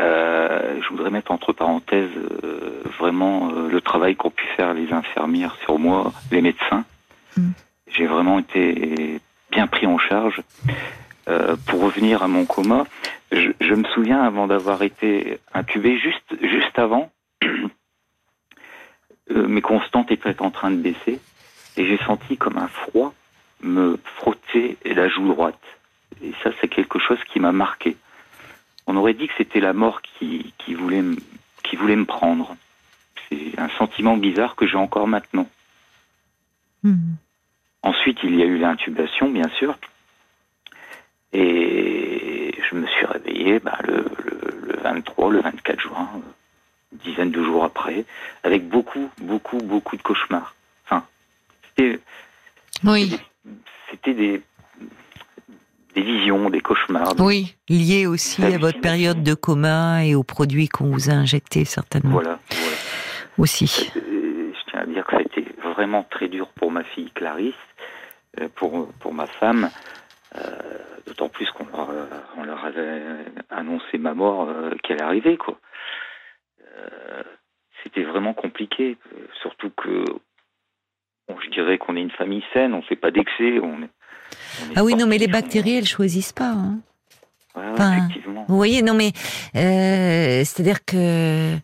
Euh, 0.00 0.80
je 0.82 0.88
voudrais 0.88 1.10
mettre 1.10 1.32
entre 1.32 1.52
parenthèses 1.52 2.10
euh, 2.16 2.82
vraiment 2.98 3.50
euh, 3.50 3.68
le 3.68 3.80
travail 3.80 4.14
qu'ont 4.16 4.30
pu 4.30 4.46
faire 4.56 4.74
les 4.74 4.92
infirmières 4.92 5.56
sur 5.64 5.78
moi, 5.78 6.12
les 6.30 6.42
médecins. 6.42 6.84
Mm. 7.36 7.50
J'ai 7.88 8.06
vraiment 8.06 8.38
été 8.38 9.20
bien 9.50 9.66
pris 9.66 9.86
en 9.86 9.98
charge. 9.98 10.42
Pour 11.66 11.80
revenir 11.80 12.22
à 12.22 12.28
mon 12.28 12.44
coma, 12.44 12.86
je, 13.32 13.50
je 13.60 13.74
me 13.74 13.82
souviens 13.94 14.22
avant 14.22 14.46
d'avoir 14.46 14.82
été 14.82 15.40
intubé, 15.54 15.98
juste 15.98 16.36
juste 16.40 16.78
avant, 16.78 17.10
euh, 19.32 19.48
mes 19.48 19.60
constantes 19.60 20.12
étaient 20.12 20.35
en 20.46 20.50
train 20.50 20.70
de 20.70 20.76
baisser 20.76 21.20
et 21.76 21.86
j'ai 21.86 21.98
senti 22.06 22.36
comme 22.36 22.56
un 22.56 22.68
froid 22.68 23.12
me 23.62 23.98
frotter 24.16 24.76
la 24.84 25.08
joue 25.08 25.28
droite. 25.28 25.60
Et 26.22 26.32
ça, 26.42 26.50
c'est 26.60 26.68
quelque 26.68 26.98
chose 26.98 27.18
qui 27.32 27.40
m'a 27.40 27.52
marqué. 27.52 27.96
On 28.86 28.96
aurait 28.96 29.14
dit 29.14 29.26
que 29.28 29.34
c'était 29.36 29.60
la 29.60 29.72
mort 29.72 30.00
qui, 30.02 30.52
qui, 30.58 30.74
voulait, 30.74 31.02
me- 31.02 31.16
qui 31.64 31.76
voulait 31.76 31.96
me 31.96 32.04
prendre. 32.04 32.56
C'est 33.28 33.58
un 33.58 33.68
sentiment 33.78 34.16
bizarre 34.16 34.54
que 34.56 34.66
j'ai 34.66 34.76
encore 34.76 35.08
maintenant. 35.08 35.48
Ensuite, 37.82 38.18
il 38.22 38.36
y 38.36 38.42
a 38.42 38.46
eu 38.46 38.58
l'intubation, 38.58 39.28
bien 39.30 39.48
sûr. 39.58 39.76
Et 41.32 42.54
je 42.70 42.76
me 42.76 42.86
suis 42.86 43.06
réveillé 43.06 43.58
bah, 43.60 43.78
le, 43.84 43.96
le- 44.24 44.72
le 44.72 44.76
23, 44.82 45.32
le 45.32 45.40
24 45.40 45.80
juin, 45.80 46.08
euh, 46.14 46.18
dizaine 47.04 47.30
de 47.30 47.42
jours 47.42 47.64
après, 47.64 48.04
avec 48.42 48.68
beaucoup, 48.68 49.10
beaucoup, 49.20 49.58
beaucoup 49.58 49.96
de 49.96 50.02
cauchemars. 50.02 50.54
Enfin, 50.84 51.04
c'était 51.76 52.00
Oui, 52.84 53.16
c'était 53.90 54.14
des, 54.14 54.42
des 55.94 56.02
visions, 56.02 56.50
des 56.50 56.60
cauchemars. 56.60 57.14
oui, 57.18 57.56
lié 57.68 58.06
aussi 58.06 58.42
à 58.44 58.58
votre 58.58 58.80
période 58.80 59.22
de 59.22 59.34
coma 59.34 60.04
et 60.04 60.14
aux 60.14 60.22
produits 60.24 60.68
qu'on 60.68 60.86
vous 60.90 61.10
a 61.10 61.12
injectés 61.14 61.64
certainement 61.64 62.10
Voilà, 62.10 62.38
voilà. 62.50 62.76
aussi. 63.38 63.90
Euh, 63.96 64.52
Je 64.52 64.70
tiens 64.70 64.80
à 64.80 64.86
dire 64.86 65.04
que 65.06 65.12
ça 65.12 65.18
a 65.18 65.22
été 65.22 65.44
vraiment 65.62 66.04
très 66.10 66.28
dur 66.28 66.48
pour 66.48 66.70
ma 66.70 66.84
fille 66.84 67.10
Clarisse, 67.12 67.54
euh, 68.40 68.48
pour, 68.54 68.88
pour 69.00 69.14
ma 69.14 69.26
femme, 69.26 69.70
euh, 70.36 70.40
d'autant 71.06 71.28
plus 71.28 71.48
qu'on 71.52 71.64
leur, 71.66 71.88
on 72.36 72.44
leur 72.44 72.64
avait 72.64 73.02
annoncé 73.50 73.96
ma 73.98 74.12
mort 74.12 74.48
euh, 74.50 74.70
qu'elle 74.82 75.02
arrivait, 75.02 75.36
quoi. 75.36 75.58
C'était 77.86 78.02
vraiment 78.02 78.34
compliqué, 78.34 78.98
euh, 79.14 79.26
surtout 79.42 79.70
que 79.70 80.04
bon, 81.28 81.36
je 81.44 81.50
dirais 81.50 81.78
qu'on 81.78 81.94
est 81.96 82.00
une 82.02 82.10
famille 82.10 82.42
saine, 82.52 82.74
on 82.74 82.82
fait 82.82 82.96
pas 82.96 83.12
d'excès, 83.12 83.60
on 83.62 83.82
est. 83.82 83.90
on 84.62 84.70
est 84.70 84.74
Ah 84.74 84.82
oui, 84.84 84.94
non, 84.96 85.06
mais 85.06 85.18
les 85.18 85.28
bactéries, 85.28 85.76
elles 85.76 85.86
choisissent 85.86 86.32
pas. 86.32 86.50
Hein. 86.50 86.80
on- 87.54 87.60
ouais, 87.60 87.66
enfin, 87.74 87.96
effectivement. 87.98 88.44
Vous 88.48 88.56
voyez, 88.56 88.82
non 88.82 88.94
mais 88.94 89.12
euh, 89.56 90.44
c'est-à-dire 90.44 90.84
que 90.84 90.96
euh, 90.96 91.56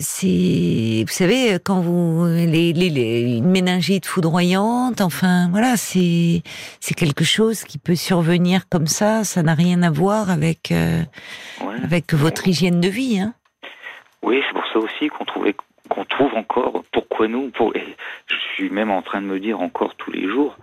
c'est, 0.00 1.04
vous 1.06 1.12
savez, 1.12 1.58
quand 1.64 1.80
vous 1.80 2.26
les, 2.26 2.72
les, 2.72 2.90
les- 2.90 3.36
une 3.38 3.50
méningite 3.50 4.04
foudroyante, 4.06 5.00
enfin 5.00 5.48
voilà, 5.50 5.76
c'est 5.76 6.42
c'est 6.80 6.94
quelque 6.94 7.24
chose 7.24 7.62
qui 7.64 7.78
peut 7.78 7.94
survenir 7.96 8.68
comme 8.68 8.86
ça. 8.88 9.24
Ça 9.24 9.42
n'a 9.42 9.54
rien 9.54 9.82
à 9.84 9.90
voir 9.90 10.28
avec 10.30 10.70
euh, 10.72 11.02
Ouais. 11.60 11.76
avec 11.84 12.12
votre 12.14 12.46
hygiène 12.48 12.80
de 12.80 12.88
vie. 12.88 13.20
Hein. 13.20 13.34
Oui, 14.22 14.40
c'est 14.46 14.54
pour 14.54 14.66
ça 14.72 14.78
aussi 14.78 15.08
qu'on 15.08 15.24
trouvait 15.24 15.54
qu'on 15.88 16.04
trouve 16.04 16.32
encore 16.34 16.84
pourquoi 16.92 17.28
nous 17.28 17.50
pour 17.50 17.74
et 17.76 17.84
je 18.26 18.36
suis 18.54 18.70
même 18.70 18.90
en 18.90 19.02
train 19.02 19.20
de 19.20 19.26
me 19.26 19.38
dire 19.40 19.60
encore 19.60 19.94
tous 19.96 20.12
les 20.12 20.28
jours 20.28 20.56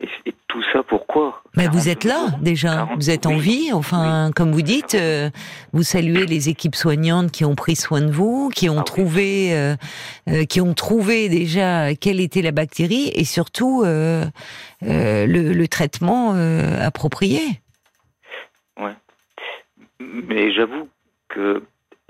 et, 0.00 0.08
et 0.26 0.34
tout 0.48 0.62
ça 0.72 0.82
pourquoi? 0.82 1.42
Mais 1.56 1.64
vous 1.68 1.84
42 1.84 1.88
êtes 1.88 2.04
là 2.04 2.18
jours, 2.28 2.38
déjà, 2.40 2.74
40 2.76 2.94
vous 2.96 3.10
êtes 3.10 3.26
en 3.26 3.34
oui. 3.34 3.40
vie. 3.40 3.72
Enfin, 3.72 4.30
comme 4.36 4.52
vous 4.52 4.62
dites, 4.62 4.94
euh, 4.94 5.30
vous 5.72 5.82
saluez 5.82 6.26
les 6.26 6.48
équipes 6.50 6.74
soignantes 6.74 7.30
qui 7.32 7.44
ont 7.44 7.54
pris 7.54 7.76
soin 7.76 8.02
de 8.02 8.10
vous, 8.10 8.50
qui 8.54 8.68
ont 8.68 8.74
Ah 8.76 8.78
oui. 8.80 8.84
trouvé, 8.84 9.54
euh, 9.56 9.74
euh, 10.28 10.44
qui 10.44 10.60
ont 10.60 10.74
trouvé 10.74 11.28
déjà 11.28 11.94
quelle 11.94 12.20
était 12.20 12.42
la 12.42 12.52
bactérie 12.52 13.10
et 13.14 13.24
surtout 13.24 13.84
le, 13.84 14.26
le 14.82 15.68
traitement 15.68 16.34
approprié. 16.80 17.40
mais 20.00 20.52
j'avoue 20.52 20.88
que 21.28 21.62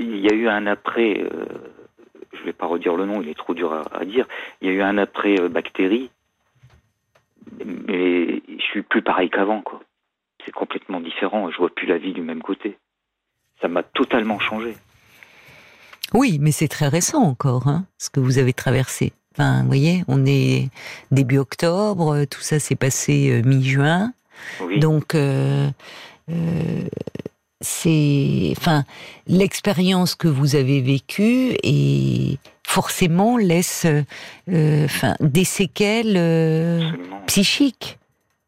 il 0.02 0.21
y 0.21 0.30
a 0.30 0.35
eu 0.35 0.49
un 0.49 0.66
après 0.66 1.21
euh, 1.21 1.47
je 2.32 2.42
vais 2.44 2.52
pas 2.52 2.66
redire 2.66 2.97
le 2.97 3.06
nom 3.06 3.23
il 3.23 3.28
est 3.28 3.38
trop 3.38 3.54
dur 3.54 3.73
à, 3.73 3.82
à 3.97 4.04
dire 4.04 4.26
il 4.61 4.68
y 4.68 4.71
a 4.71 4.75
eu 4.75 4.82
un 4.82 4.99
après 4.99 5.40
euh, 5.40 5.49
bactérie 5.49 6.11
mais 7.64 8.42
je 8.49 8.62
suis 8.62 8.82
plus 8.82 9.02
pareil 9.02 9.30
qu'avant 9.30 9.62
quoi 9.62 9.80
c'est 10.44 10.52
complètement 10.52 11.00
différent 11.00 11.50
je 11.50 11.59
vois 11.59 11.71
plus 11.75 11.87
la 11.87 11.99
vie 11.99 12.12
du 12.12 12.23
même 12.23 12.42
côté 12.42 12.78
ça 13.61 13.68
m'a 13.68 13.82
totalement 13.85 14.40
changé 14.40 14.75
Oui, 16.14 16.38
mais 16.40 16.50
c'est 16.50 16.68
très 16.68 16.88
récent 16.88 17.23
encore, 17.23 17.68
hein, 17.68 17.85
ce 17.97 18.11
que 18.11 18.18
vous 18.21 18.38
avez 18.38 18.52
traversé. 18.52 19.12
Enfin, 19.35 19.61
vous 19.62 19.68
voyez, 19.68 20.02
on 20.09 20.26
est 20.26 20.68
début 21.12 21.38
octobre, 21.38 22.25
tout 22.25 22.40
ça 22.40 22.59
s'est 22.59 22.76
passé 22.76 23.30
euh, 23.30 23.49
mi-juin. 23.49 24.12
oui 24.61 24.80
Donc, 24.80 25.14
euh, 25.14 25.71
euh, 26.28 26.35
c'est, 27.62 28.52
enfin, 28.59 28.85
l'expérience 29.26 30.14
que 30.14 30.28
vous 30.28 30.54
avez 30.57 30.81
vécue 30.83 31.57
et 31.62 32.38
forcément 32.66 33.37
laisse, 33.38 33.87
euh, 34.50 34.85
enfin, 34.85 35.14
des 35.21 35.45
séquelles 35.45 36.16
euh, 36.16 36.90
psychiques. 37.26 37.99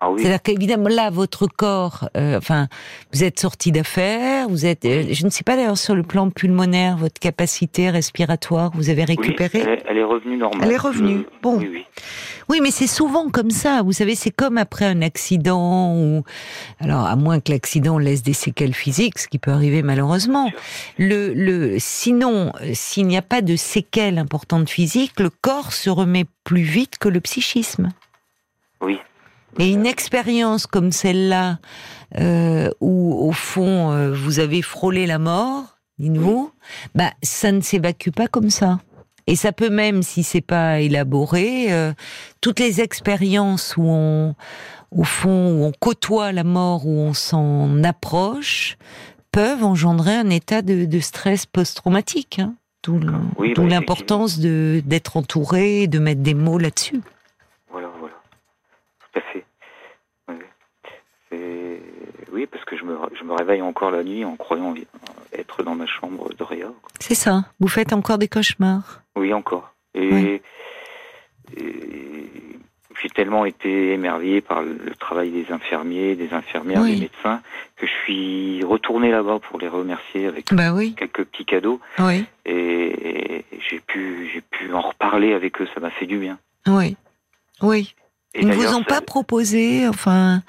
Ah 0.01 0.11
oui. 0.11 0.21
C'est-à-dire 0.21 0.43
qu'évidemment 0.43 0.89
là, 0.91 1.09
votre 1.09 1.47
corps, 1.47 2.11
euh, 2.17 2.37
enfin, 2.37 2.69
vous 3.15 3.25
êtes 3.25 3.39
sorti 3.41 3.73
d'affaires, 3.73 4.49
vous 4.51 4.67
êtes, 4.67 4.85
euh, 4.85 5.05
je 5.11 5.25
ne 5.25 5.31
sais 5.31 5.45
pas 5.45 5.57
d'ailleurs 5.57 5.79
sur 5.79 5.95
le 5.95 6.03
plan 6.03 6.29
pulmonaire, 6.29 6.99
votre 6.99 7.19
capacité 7.19 7.89
respiratoire, 7.89 8.71
vous 8.75 8.91
avez 8.91 9.05
récupéré. 9.05 9.51
Oui, 9.55 9.63
elle, 9.67 9.73
est- 9.79 9.83
elle 9.89 9.99
est 9.99 10.05
revenue 10.05 10.37
normale. 10.37 10.61
Elle 10.67 10.73
est 10.73 10.77
revenue. 10.77 11.19
Je- 11.21 11.41
Bon. 11.43 11.57
Oui, 11.59 11.87
oui. 12.49 12.61
Mais 12.63 12.71
c'est 12.71 12.87
souvent 12.87 13.31
comme 13.31 13.51
ça. 13.51 13.83
Vous 13.83 13.93
savez, 13.93 14.15
c'est 14.15 14.31
comme 14.31 14.59
après 14.59 14.85
un 14.85 15.03
accident 15.03 15.95
ou, 15.95 16.23
alors, 16.81 17.07
à 17.07 17.17
moins 17.17 17.41
que 17.41 17.53
l'accident 17.53 17.99
laisse 17.99 18.23
des 18.23 18.33
séquelles 18.33 18.75
physiques, 18.75 19.19
ce 19.19 19.29
qui 19.29 19.39
peut 19.39 19.53
arriver 19.53 19.83
malheureusement. 19.83 20.51
Le, 20.99 21.33
le, 21.35 21.77
sinon, 21.79 22.53
euh, 22.61 22.71
s'il 22.75 23.07
n'y 23.07 23.17
a 23.17 23.23
pas 23.23 23.43
de 23.43 23.57
séquelles 23.57 24.19
importantes 24.19 24.69
physiques, 24.69 25.21
le 25.21 25.31
corps 25.31 25.73
se 25.73 25.91
remet 25.91 26.27
plus 26.45 26.63
vite 26.63 26.99
que 26.99 27.09
le 27.09 27.21
psychisme. 27.21 27.89
Oui. 28.81 28.99
Et 29.59 29.71
une 29.71 29.87
expérience 29.87 30.67
comme 30.67 30.91
celle-là, 30.91 31.59
euh, 32.19 32.71
où 32.81 33.15
au 33.29 33.33
fond 33.33 33.93
euh, 33.93 34.13
vous 34.13 34.41
avez 34.41 34.63
frôlé 34.63 35.07
la 35.07 35.19
mort, 35.19 35.79
dites-vous, 35.99 36.51
bah 36.95 37.13
ça 37.23 37.53
ne 37.53 37.61
s'évacue 37.61 38.11
pas 38.11 38.27
comme 38.27 38.51
ça. 38.51 38.81
Et 39.27 39.37
ça 39.37 39.53
peut 39.53 39.71
même, 39.71 40.03
si 40.03 40.23
c'est 40.23 40.41
pas 40.41 40.81
élaboré, 40.81 41.73
euh, 41.73 41.93
toutes 42.41 42.61
les 42.61 42.81
expériences 42.81 43.77
où 43.77 43.85
on, 43.85 44.35
au 44.91 45.05
fond, 45.05 45.53
où 45.53 45.65
on 45.65 45.73
côtoie 45.73 46.33
la 46.33 46.45
mort, 46.45 46.87
où 46.87 46.99
on 46.99 47.15
s'en 47.15 47.83
approche, 47.85 48.77
peuvent 49.33 49.65
engendrer 49.65 50.15
un 50.15 50.31
état 50.31 50.63
de, 50.63 50.85
de 50.85 51.01
stress 51.01 51.47
post-traumatique. 51.47 52.39
Hein. 52.39 52.55
D'où 52.85 53.01
Oui, 53.39 53.55
bah, 53.57 53.65
l'importance 53.65 54.39
de 54.39 54.83
d'être 54.85 55.17
entouré, 55.17 55.87
de 55.87 55.99
mettre 55.99 56.21
des 56.21 56.35
mots 56.35 56.59
là-dessus. 56.59 57.01
Voilà, 57.71 57.91
voilà. 57.99 58.15
Tout 59.01 59.19
à 59.19 59.23
fait. 59.33 59.45
Oui. 60.29 60.37
Oui, 62.35 62.47
parce 62.47 62.65
que 62.65 62.77
je 62.77 62.85
me, 62.85 62.97
je 63.19 63.23
me 63.25 63.33
réveille 63.33 63.63
encore 63.63 63.91
la 63.93 64.03
nuit 64.03 64.25
en 64.25 64.35
croyant 64.37 64.75
être 65.33 65.63
dans 65.63 65.75
ma 65.77 65.87
chambre 65.87 66.29
de 66.37 66.43
Réa. 66.43 66.69
C'est 67.01 67.15
ça. 67.15 67.45
Vous 67.61 67.69
faites 67.69 67.93
encore 67.93 68.19
des 68.19 68.29
cauchemars. 68.29 69.03
Oui, 69.17 69.33
encore. 69.33 69.73
Et, 69.95 70.11
Oui. 70.13 70.41
et 71.57 72.29
j'ai 73.03 73.11
tellement 73.11 73.45
été 73.45 73.93
émerveillé 73.93 74.41
par 74.41 74.63
le 74.63 74.95
travail 74.99 75.31
des 75.31 75.53
infirmiers, 75.53 76.17
des 76.17 76.33
infirmières, 76.33 76.81
Oui. 76.83 76.95
des 76.95 77.01
médecins, 77.03 77.41
que 77.77 77.87
je 77.87 77.93
suis 78.05 78.65
retourné 78.65 79.11
là-bas 79.11 79.39
pour 79.41 79.61
les 79.61 79.69
remercier 79.69 80.27
avec 80.27 80.53
Bah 80.55 80.73
oui, 80.73 80.95
quelques 80.97 81.25
petits 81.25 81.45
cadeaux. 81.45 81.81
oui, 81.99 82.25
Et 82.47 83.45
j'ai 83.69 83.81
pu, 83.81 84.31
j'ai 84.33 84.41
pu 84.41 84.73
en 84.73 84.81
reparler 84.81 85.35
avec 85.35 85.61
eux, 85.61 85.69
ça 85.75 85.81
m'a 85.81 85.91
fait 85.91 86.07
du 86.07 86.19
bien. 86.19 86.39
oui, 86.67 86.97
oui. 87.63 87.95
Et 88.37 88.41
Ils 88.41 88.49
ne 88.49 88.55
vous 88.55 88.67
ont 88.75 88.79
ça- 88.81 88.85
pas 88.97 89.01
proposé, 89.01 89.87
enfin. 89.87 90.43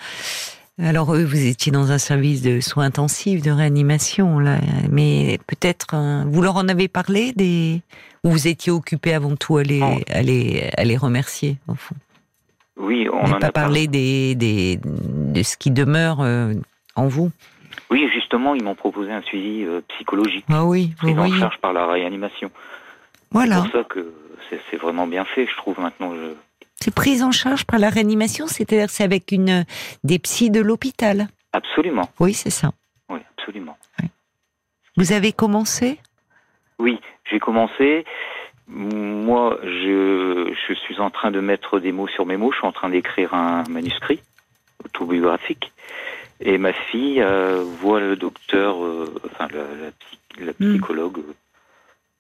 Alors 0.82 1.16
eux, 1.16 1.24
vous 1.24 1.46
étiez 1.46 1.72
dans 1.72 1.92
un 1.92 1.98
service 1.98 2.42
de 2.42 2.60
soins 2.60 2.86
intensifs, 2.86 3.42
de 3.42 3.50
réanimation, 3.52 4.40
là, 4.40 4.58
mais 4.92 5.40
peut-être 5.48 5.94
euh, 5.94 6.24
vous 6.28 6.42
leur 6.42 6.58
en 6.58 6.68
avez 6.68 6.90
parlé 6.90 7.32
des 7.32 7.82
ou 8.26 8.32
vous 8.32 8.48
étiez 8.48 8.72
occupé 8.74 9.14
avant 9.14 9.36
tout 9.38 9.56
à 9.58 9.64
les, 9.64 9.80
Non. 9.80 9.98
à 10.10 10.22
les, 10.22 10.70
à 10.76 10.84
les 10.84 10.98
remercier, 10.98 11.58
au 11.70 11.76
fond? 11.76 11.96
Oui, 12.78 13.08
on 13.10 13.26
n'avez 13.26 13.40
pas 13.40 13.48
a 13.48 13.52
parlé. 13.52 13.52
parlé 13.52 13.88
des, 13.88 14.36
des 14.36 14.80
de 14.84 15.44
ce 15.44 15.56
qui 15.56 15.72
demeure 15.72 16.20
euh, 16.20 16.54
en 16.96 17.08
vous? 17.08 17.32
Oui, 17.90 18.10
justement, 18.14 18.54
ils 18.54 18.64
m'ont 18.64 18.76
proposé 18.76 19.12
un 19.14 19.22
suivi 19.22 19.64
euh, 19.64 19.80
psychologique, 19.96 20.44
Ah 20.50 20.66
oui, 20.66 20.94
vous 21.02 21.14
pris 21.14 21.34
en 21.36 21.40
charge 21.40 21.58
par 21.62 21.72
la 21.72 21.86
réanimation. 21.88 22.52
Voilà, 23.32 23.58
C'est 23.64 23.72
pour 23.72 23.80
ça 23.82 23.84
que 23.88 24.12
c'est 24.50 24.60
c'est 24.70 24.78
vraiment 24.78 25.08
bien 25.08 25.24
fait, 25.24 25.48
je 25.50 25.56
trouve 25.56 25.80
maintenant. 25.80 26.14
Je... 26.16 26.34
c'est 26.80 26.94
prise 26.94 27.24
en 27.24 27.32
charge 27.32 27.66
par 27.66 27.80
la 27.80 27.90
réanimation, 27.90 28.48
c'est-à-dire 28.48 28.90
c'est 28.90 29.04
avec 29.04 29.32
une 29.32 29.66
des 30.04 30.20
psys 30.20 30.50
de 30.50 30.62
l'hôpital. 30.62 31.28
Absolument, 31.54 32.10
Oui, 32.20 32.34
c'est 32.34 32.50
ça. 32.50 32.72
oui, 33.10 33.20
absolument. 33.38 33.78
Vous 34.98 35.12
avez 35.12 35.32
commencé? 35.34 36.00
Oui, 36.80 37.00
j'ai 37.30 37.40
commencé. 37.40 38.06
Moi, 38.68 39.60
je, 39.64 40.54
je 40.68 40.74
suis 40.74 41.00
en 41.00 41.10
train 41.10 41.32
de 41.32 41.40
mettre 41.40 41.80
des 41.80 41.92
mots 41.92 42.08
sur 42.08 42.26
mes 42.26 42.38
mots. 42.38 42.52
Je 42.52 42.58
suis 42.58 42.68
en 42.68 42.72
train 42.72 42.90
d'écrire 42.90 43.34
un 43.34 43.64
manuscrit 43.70 44.22
autobiographique. 44.84 45.72
Et 46.40 46.58
ma 46.58 46.74
fille 46.74 47.22
euh, 47.22 47.64
voit 47.80 48.00
le 48.00 48.16
docteur, 48.16 48.84
euh, 48.84 49.14
enfin 49.26 49.48
la, 49.54 49.64
la 50.46 50.52
Hmm. 50.60 50.74
psychologue 50.74 51.20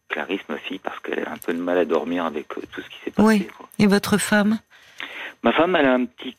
Clarisse, 0.09 0.41
ma 0.49 0.57
fille, 0.57 0.79
parce 0.79 0.99
qu'elle 0.99 1.27
a 1.27 1.31
un 1.31 1.37
peu 1.37 1.53
de 1.53 1.59
mal 1.59 1.77
à 1.77 1.85
dormir 1.85 2.25
avec 2.25 2.45
euh, 2.57 2.61
tout 2.71 2.81
ce 2.81 2.89
qui 2.89 2.97
s'est 3.03 3.11
passé. 3.11 3.27
Oui. 3.27 3.47
quoi. 3.57 3.67
Et 3.79 3.87
votre 3.87 4.17
femme? 4.17 4.59
Ma 5.43 5.51
femme, 5.51 5.75
elle 5.75 5.85
a 5.87 5.93
un 5.93 6.05
petit 6.05 6.35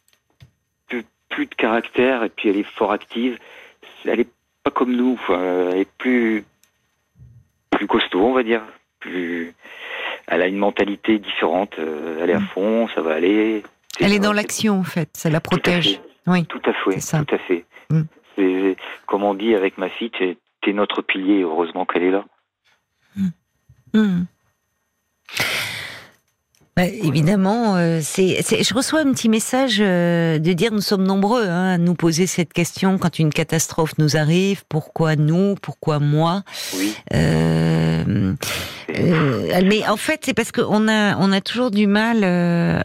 peu 0.89 1.03
plus 1.29 1.47
de 1.47 1.55
caractère 1.55 2.23
et 2.25 2.29
puis 2.29 2.49
elle 2.49 2.57
est 2.57 2.63
fort 2.77 2.93
active. 2.93 3.39
Elle 4.05 4.21
est 4.21 4.29
pas 4.63 4.71
comme 4.71 4.95
nous, 4.95 5.19
elle 5.29 5.79
est 5.79 5.91
plus 5.99 6.45
plus 7.71 7.87
costaud, 7.87 8.25
on 8.25 8.33
va 8.33 8.43
dire. 8.43 8.63
Plus, 9.01 9.53
elle 10.29 10.43
a 10.43 10.47
une 10.47 10.57
mentalité 10.57 11.19
différente. 11.19 11.75
euh, 11.79 12.21
Elle 12.23 12.31
est 12.31 12.35
à 12.35 12.39
Mm. 12.41 12.47
fond, 12.55 12.89
ça 12.95 13.01
va 13.03 13.15
aller. 13.15 13.63
Elle 14.01 14.13
est 14.13 14.19
dans 14.19 14.31
C'est- 14.31 14.37
l'action, 14.37 14.79
en 14.81 14.85
fait. 14.85 15.09
Ça 15.13 15.29
la 15.31 15.41
protège. 15.41 16.01
Oui. 16.27 16.45
Tout 16.47 16.63
à 16.65 16.73
fait, 16.73 17.01
ça. 17.01 17.23
tout 17.25 17.35
à 17.35 17.39
fait. 17.39 17.65
Mm. 17.91 18.03
Comme 19.07 19.23
on 19.25 19.35
dit 19.35 19.55
avec 19.55 19.79
ma 19.79 19.89
fille, 19.89 20.11
t'es 20.11 20.37
notre 20.73 21.03
pilier. 21.03 21.43
Heureusement 21.43 21.85
qu'elle 21.87 22.03
est 22.05 22.11
là. 22.11 22.25
Bah, 26.77 26.85
évidemment, 26.85 27.77
euh, 27.77 28.01
c'est, 28.03 28.43
c'est- 28.43 28.63
je 28.63 28.75
reçois 28.75 29.01
un 29.01 29.11
petit 29.13 29.31
message 29.31 29.79
euh, 29.81 30.39
de 30.39 30.53
dire 30.53 30.73
nous 30.73 30.83
sommes 30.83 31.05
nombreux 31.05 31.45
hein, 31.49 31.73
à 31.73 31.79
nous 31.79 31.95
poser 31.95 32.27
cette 32.27 32.53
question 32.53 32.99
quand 32.99 33.19
une 33.19 33.31
catastrophe 33.33 33.95
nous 33.97 34.19
arrive. 34.19 34.63
Pourquoi 34.69 35.17
nous 35.17 35.55
Pourquoi 35.63 36.01
moi? 36.01 36.43
Oui. 36.77 36.95
Euh, 37.15 38.35
euh, 38.91 39.61
Mais 39.65 39.89
en 39.89 39.97
fait, 39.97 40.21
c'est 40.27 40.35
parce 40.35 40.53
qu'on 40.53 40.87
a, 40.87 41.17
on 41.17 41.33
a 41.33 41.41
toujours 41.41 41.71
du 41.71 41.87
mal, 41.87 42.19
euh, 42.25 42.83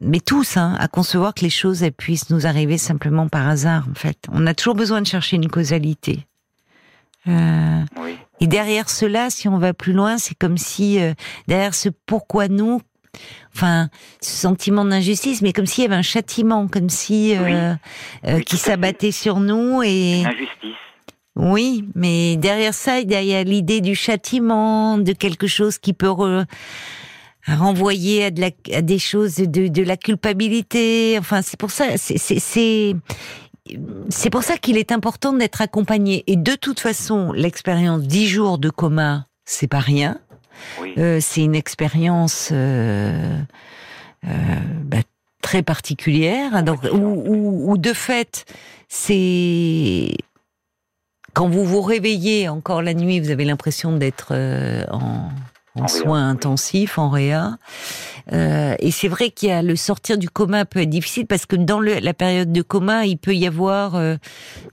mais 0.00 0.18
tous, 0.18 0.56
hein, 0.56 0.74
à 0.80 0.88
concevoir 0.88 1.32
que 1.32 1.42
les 1.42 1.50
choses 1.50 1.84
elles 1.84 1.92
puissent 1.92 2.30
nous 2.30 2.48
arriver 2.48 2.78
simplement 2.78 3.28
par 3.28 3.46
hasard. 3.46 3.86
En 3.88 3.94
fait, 3.94 4.18
on 4.32 4.44
a 4.48 4.54
toujours 4.54 4.74
besoin 4.74 5.00
de 5.02 5.06
chercher 5.06 5.36
une 5.36 5.48
causalité. 5.48 6.26
Euh, 7.28 7.82
oui. 8.02 8.16
Et 8.40 8.46
derrière 8.46 8.88
cela, 8.90 9.30
si 9.30 9.48
on 9.48 9.58
va 9.58 9.74
plus 9.74 9.92
loin, 9.92 10.18
c'est 10.18 10.34
comme 10.36 10.56
si 10.58 10.98
euh, 11.00 11.12
derrière 11.48 11.74
ce 11.74 11.88
pourquoi 12.06 12.48
nous, 12.48 12.80
enfin, 13.54 13.88
ce 14.20 14.30
sentiment 14.36 14.84
d'injustice, 14.84 15.42
mais 15.42 15.52
comme 15.52 15.66
s'il 15.66 15.82
y 15.82 15.86
avait 15.86 15.96
un 15.96 16.02
châtiment, 16.02 16.68
comme 16.68 16.88
si 16.88 17.36
euh, 17.36 17.74
Oui. 18.24 18.30
euh, 18.30 18.40
qui 18.40 18.56
s'abattait 18.56 19.12
sur 19.12 19.40
nous 19.40 19.82
et 19.82 20.24
Injustice. 20.24 20.76
oui, 21.36 21.84
mais 21.94 22.36
derrière 22.36 22.74
ça, 22.74 23.00
il 23.00 23.10
y 23.10 23.14
a- 23.14 23.22
il 23.22 23.28
y 23.28 23.34
a 23.34 23.42
l'idée 23.44 23.80
du 23.80 23.94
châtiment, 23.94 24.96
de 24.98 25.12
quelque 25.12 25.46
chose 25.46 25.78
qui 25.78 25.92
peut 25.92 26.06
re- 26.08 26.44
renvoyer 27.46 28.24
à, 28.26 28.30
de 28.30 28.40
la, 28.40 28.50
à 28.74 28.82
des 28.82 28.98
choses 28.98 29.36
de, 29.36 29.68
de 29.68 29.82
la 29.82 29.96
culpabilité. 29.96 31.16
Enfin, 31.18 31.42
c'est 31.42 31.58
pour 31.58 31.70
ça, 31.70 31.96
c'est- 31.96 32.94
c'est 34.08 34.30
pour 34.30 34.42
ça 34.42 34.56
qu'il 34.56 34.76
est 34.76 34.92
important 34.92 35.32
d'être 35.32 35.60
accompagné. 35.60 36.24
Et 36.26 36.36
de 36.36 36.54
toute 36.54 36.80
façon, 36.80 37.32
l'expérience 37.32 38.02
dix 38.02 38.26
jours 38.26 38.58
de 38.58 38.70
coma, 38.70 39.26
c'est 39.44 39.68
pas 39.68 39.78
rien. 39.80 40.18
Oui. 40.80 40.94
Euh, 40.98 41.18
c'est 41.20 41.42
une 41.42 41.54
expérience 41.54 42.50
euh, 42.52 43.38
euh, 44.26 44.28
bah, 44.84 44.98
très 45.42 45.62
particulière, 45.62 46.62
donc, 46.62 46.80
où, 46.92 46.96
où- 46.96 47.72
où, 47.72 47.78
de 47.78 47.92
fait, 47.92 48.44
c'est 48.88 50.12
quand 51.32 51.48
vous 51.48 51.64
vous 51.64 51.80
réveillez 51.80 52.48
encore 52.48 52.82
la 52.82 52.92
nuit, 52.92 53.20
vous 53.20 53.30
avez 53.30 53.44
l'impression 53.44 53.96
d'être 53.96 54.28
euh, 54.32 54.84
en, 55.76 55.80
en 55.80 55.82
En 55.82 55.86
réa, 55.86 55.88
soins 56.02 56.24
oui. 56.26 56.30
intensifs, 56.32 56.98
en 56.98 57.10
réa. 57.10 57.56
Euh, 58.32 58.74
et 58.78 58.90
c'est 58.90 59.08
vrai 59.08 59.30
qu'il 59.30 59.48
y 59.48 59.52
a 59.52 59.62
le 59.62 59.74
sortir 59.76 60.18
du 60.18 60.28
coma 60.28 60.64
peut 60.64 60.80
être 60.80 60.90
difficile 60.90 61.26
parce 61.26 61.46
que 61.46 61.56
dans 61.56 61.80
le, 61.80 61.94
la 62.00 62.14
période 62.14 62.52
de 62.52 62.62
coma, 62.62 63.06
il 63.06 63.16
peut 63.18 63.34
y 63.34 63.46
avoir 63.46 63.94
euh, 63.96 64.16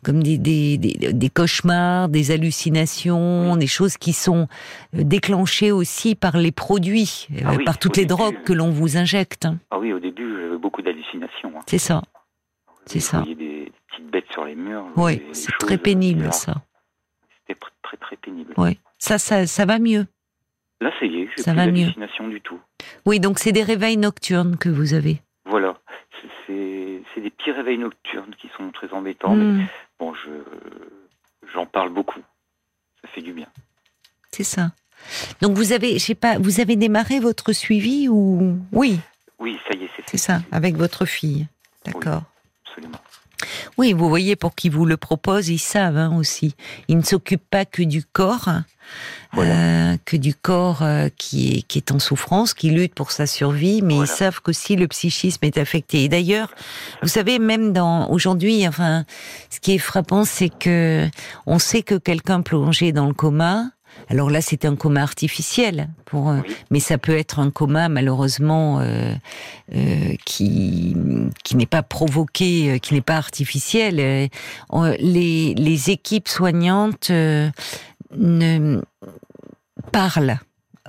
comme 0.04 0.22
des, 0.22 0.38
des, 0.38 0.78
des, 0.78 1.14
des 1.14 1.30
cauchemars, 1.30 2.10
des 2.10 2.32
hallucinations, 2.32 3.56
des 3.56 3.68
choses 3.68 3.98
qui 3.98 4.14
sont 4.14 4.48
euh, 4.96 5.04
déclenchées 5.04 5.72
aussi 5.72 6.16
par 6.16 6.38
les 6.38 6.52
produits, 6.52 7.28
Ah 7.46 7.54
oui, 7.58 7.64
par 7.64 7.78
toutes 7.78 7.98
les 7.98 8.04
début. 8.06 8.18
drogues 8.20 8.44
que 8.44 8.54
l'on 8.54 8.70
vous 8.70 8.98
injecte. 8.98 9.46
hein. 9.46 9.58
Ah 9.72 9.80
oui, 9.80 9.94
au 9.94 10.00
début, 10.00 10.28
j'avais 10.42 10.58
beaucoup 10.58 10.82
d'hallucinations. 10.82 11.52
hein. 11.58 11.62
C'est 11.68 11.78
ça. 11.80 12.02
C'est 12.86 13.00
ça. 13.00 13.20
voyez 13.20 13.36
des, 13.36 13.44
des 13.66 13.72
petites 13.92 14.12
bêtes 14.12 14.32
sur 14.32 14.46
les 14.46 14.56
murs. 14.56 14.86
Oui, 14.96 15.22
c'est 15.34 15.52
très 15.60 15.78
pénible 15.78 16.32
ça. 16.32 16.56
C'était 17.48 17.60
très 17.84 17.98
très 17.98 18.16
pénible. 18.18 18.54
Oui, 18.58 18.80
ça, 18.98 19.18
ça, 19.18 19.46
ça 19.48 19.66
va 19.66 19.80
mieux. 19.80 20.06
Là, 20.82 20.92
ça 21.00 21.06
y 21.06 21.22
est, 21.22 21.30
j'ai 21.36 21.44
Ça 21.44 21.52
plus 21.52 21.58
va 21.58 21.66
mieux. 21.68 21.72
d'hallucinations 21.82 22.28
du 22.28 22.42
tout. 22.42 22.60
Oui, 23.06 23.20
donc 23.20 23.40
c'est 23.40 23.52
des 23.52 23.64
réveils 23.64 23.98
nocturnes 23.98 24.58
que 24.58 24.70
vous 24.70 24.94
avez. 24.94 25.22
Voilà. 25.46 25.78
C'est- 26.46 27.02
des 27.22 27.32
petits 27.32 27.52
réveils 27.52 27.80
nocturnes 27.80 28.36
qui 28.40 28.48
sont 28.56 28.70
très 28.72 28.94
embêtants. 28.94 29.36
mais 29.36 29.44
Hmm. 29.64 29.66
bon, 30.00 30.14
je 30.14 30.30
j'en 31.52 31.66
parle 31.66 31.90
beaucoup. 31.90 32.22
Ça 33.02 33.08
fait 33.08 33.22
du 33.22 33.34
bien. 33.34 33.48
C'est 34.32 34.44
ça. 34.44 34.72
Donc 35.42 35.58
vous 35.58 35.72
avez, 35.74 35.94
je 35.94 36.04
sais 36.06 36.16
pas, 36.16 36.38
vous 36.38 36.60
avez 36.60 36.76
démarré 36.76 37.20
votre 37.20 37.54
suivi 37.54 38.08
ou 38.08 38.60
oui 38.72 39.00
Oui, 39.40 39.58
ça 39.68 39.76
y 39.76 39.84
est, 39.86 39.90
c'est 39.96 40.04
C'est 40.12 40.18
ça, 40.18 40.42
avec 40.52 40.76
votre 40.76 41.06
fille. 41.06 41.48
D'accord. 41.86 42.22
absolument. 42.66 43.00
Oui, 43.78 43.94
vous 43.94 44.10
voyez, 44.10 44.36
pour 44.36 44.56
qui 44.56 44.70
vous 44.70 44.86
le 44.86 44.98
propose, 44.98 45.50
ils 45.50 45.60
savent 45.60 45.98
hein, 45.98 46.16
aussi. 46.18 46.56
Ils 46.88 46.98
ne 46.98 47.04
s'occupent 47.04 47.50
pas 47.50 47.66
que 47.66 47.84
du 47.84 48.04
corps, 48.04 48.50
Voilà. 49.34 49.92
euh, 49.94 49.98
que 50.06 50.18
du 50.18 50.34
corps 50.34 50.82
euh, 50.82 51.10
qui, 51.18 51.58
est, 51.58 51.62
qui 51.62 51.78
est 51.78 51.92
en 51.92 52.00
souffrance, 52.00 52.54
qui 52.56 52.72
lutte 52.72 52.96
pour 52.96 53.12
sa 53.12 53.28
survie, 53.28 53.82
mais 53.84 53.94
Voilà. 53.96 54.12
ils 54.12 54.16
savent 54.16 54.42
qu'aussi 54.42 54.76
le 54.76 54.88
psychisme 54.88 55.46
est 55.46 55.58
affecté. 55.58 56.04
Et 56.04 56.10
d'ailleurs, 56.10 56.54
vous 57.04 57.08
savez, 57.10 57.38
même 57.38 57.74
dans 57.74 58.10
aujourd'hui, 58.10 58.68
enfin, 58.68 59.06
ce 59.52 59.60
qui 59.60 59.74
est 59.74 59.78
frappant, 59.80 60.26
c'est 60.26 60.50
que 60.50 61.08
on 61.46 61.60
sait 61.60 61.84
que 61.84 61.96
quelqu'un 61.96 62.42
plongé 62.42 62.92
dans 62.92 63.06
le 63.08 63.14
coma. 63.14 63.66
Alors 64.10 64.30
là, 64.30 64.42
c'est 64.42 64.66
un 64.66 64.76
coma 64.76 65.02
artificiel, 65.02 65.90
pour, 66.06 66.30
euh, 66.30 66.40
Oui. 66.48 66.56
mais 66.72 66.80
ça 66.80 66.98
peut 66.98 67.18
être 67.18 67.40
un 67.40 67.52
coma 67.52 67.90
malheureusement 67.90 68.80
euh, 68.80 69.14
euh, 69.76 70.14
qui 70.26 70.96
qui 71.44 71.56
n'est 71.58 71.66
pas 71.66 71.84
provoqué, 71.84 72.72
euh, 72.72 72.78
qui 72.78 72.94
n'est 72.94 73.02
pas 73.02 73.18
artificiel. 73.18 73.96
Les 73.98 75.54
les 75.56 75.90
équipes 75.90 76.28
soignantes 76.28 77.10
euh, 77.12 77.50
ne 78.16 78.82
parlent. 79.92 80.40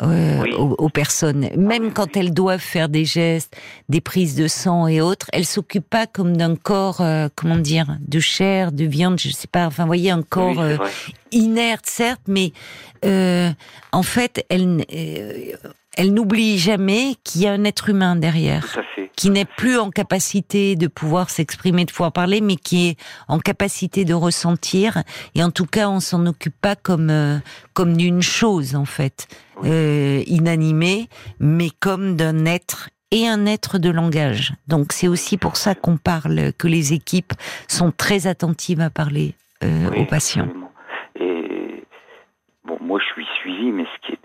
Euh, 0.03 0.41
Oui. 0.43 0.53
aux, 0.55 0.75
aux 0.79 0.89
personnes, 0.89 1.49
même 1.57 1.85
oui, 1.85 1.91
quand 1.95 2.17
elles 2.17 2.33
doivent 2.33 2.61
faire 2.61 2.89
des 2.89 3.05
gestes, 3.05 3.57
des 3.89 4.01
prises 4.01 4.35
de 4.35 4.47
sang 4.49 4.87
et 4.87 5.01
autres, 5.01 5.27
elles 5.33 5.47
s'occupent 5.47 5.89
pas 5.89 6.07
comme 6.07 6.37
d'un 6.37 6.57
corps, 6.57 7.01
euh, 7.01 7.29
comment 7.35 7.57
dire, 7.57 7.97
de 8.01 8.21
chair, 8.21 8.73
de 8.73 8.85
viande, 8.85 9.19
je 9.19 9.31
sais 9.31 9.49
pas. 9.49 9.67
Enfin, 9.67 9.83
vous 9.85 9.89
voyez, 9.89 10.11
un 10.11 10.23
corps 10.23 10.59
Oui, 10.59 10.63
euh, 10.73 10.79
inerte, 11.33 11.87
certes, 11.87 12.23
mais 12.29 12.53
euh, 13.05 13.51
en 13.93 14.03
fait, 14.03 14.45
elle, 14.49 14.63
n- 14.63 14.85
euh, 14.95 15.53
elle 15.99 16.15
n'oublie 16.15 16.57
jamais 16.59 17.17
qu'il 17.25 17.43
y 17.43 17.47
a 17.49 17.53
un 17.53 17.65
être 17.65 17.89
humain 17.91 18.15
derrière, 18.17 18.65
qui 19.17 19.31
n'est 19.31 19.45
plus 19.45 19.77
en 19.79 19.91
capacité 19.91 20.77
de 20.77 20.87
pouvoir 20.87 21.29
s'exprimer, 21.29 21.85
de 21.85 21.91
pouvoir 21.91 22.13
parler, 22.13 22.41
mais 22.41 22.55
qui 22.55 22.89
est 22.91 22.97
en 23.27 23.41
capacité 23.41 24.05
de 24.05 24.15
ressentir. 24.15 25.03
Et 25.35 25.43
en 25.43 25.51
tout 25.51 25.67
cas, 25.67 25.89
on 25.89 25.99
s'en 25.99 26.25
occupe 26.27 26.55
pas 26.61 26.77
comme 26.77 27.11
euh, 27.11 27.39
comme 27.75 27.97
d'une 27.97 28.23
chose 28.23 28.77
en 28.77 28.85
fait 28.85 29.27
Oui. 29.61 29.69
euh, 29.71 30.23
inanimée, 30.27 31.09
mais 31.41 31.71
comme 31.81 32.15
d'un 32.15 32.45
être 32.47 32.91
et 33.11 33.27
un 33.27 33.45
être 33.45 33.79
de 33.79 33.91
langage. 33.91 34.53
Donc 34.69 34.93
c'est 34.93 35.09
aussi 35.09 35.37
pour 35.37 35.57
ça 35.57 35.75
qu'on 35.75 35.97
parle, 35.97 36.53
que 36.57 36.69
les 36.69 36.93
équipes 36.93 37.33
sont 37.67 37.91
très 37.91 38.29
attentives 38.29 38.81
à 38.81 38.91
parler 38.91 39.35
euh, 39.65 39.91
Oui, 39.91 40.03
aux 40.03 40.05
patients. 40.05 40.43
absolument. 40.45 40.71
Et 41.19 41.83
bon, 42.65 42.79
moi, 42.81 43.01
je 43.01 43.13
suis 43.15 43.27
suivi, 43.41 43.73
mais 43.73 43.85
ce 43.85 44.07
qui 44.07 44.13
est 44.13 44.19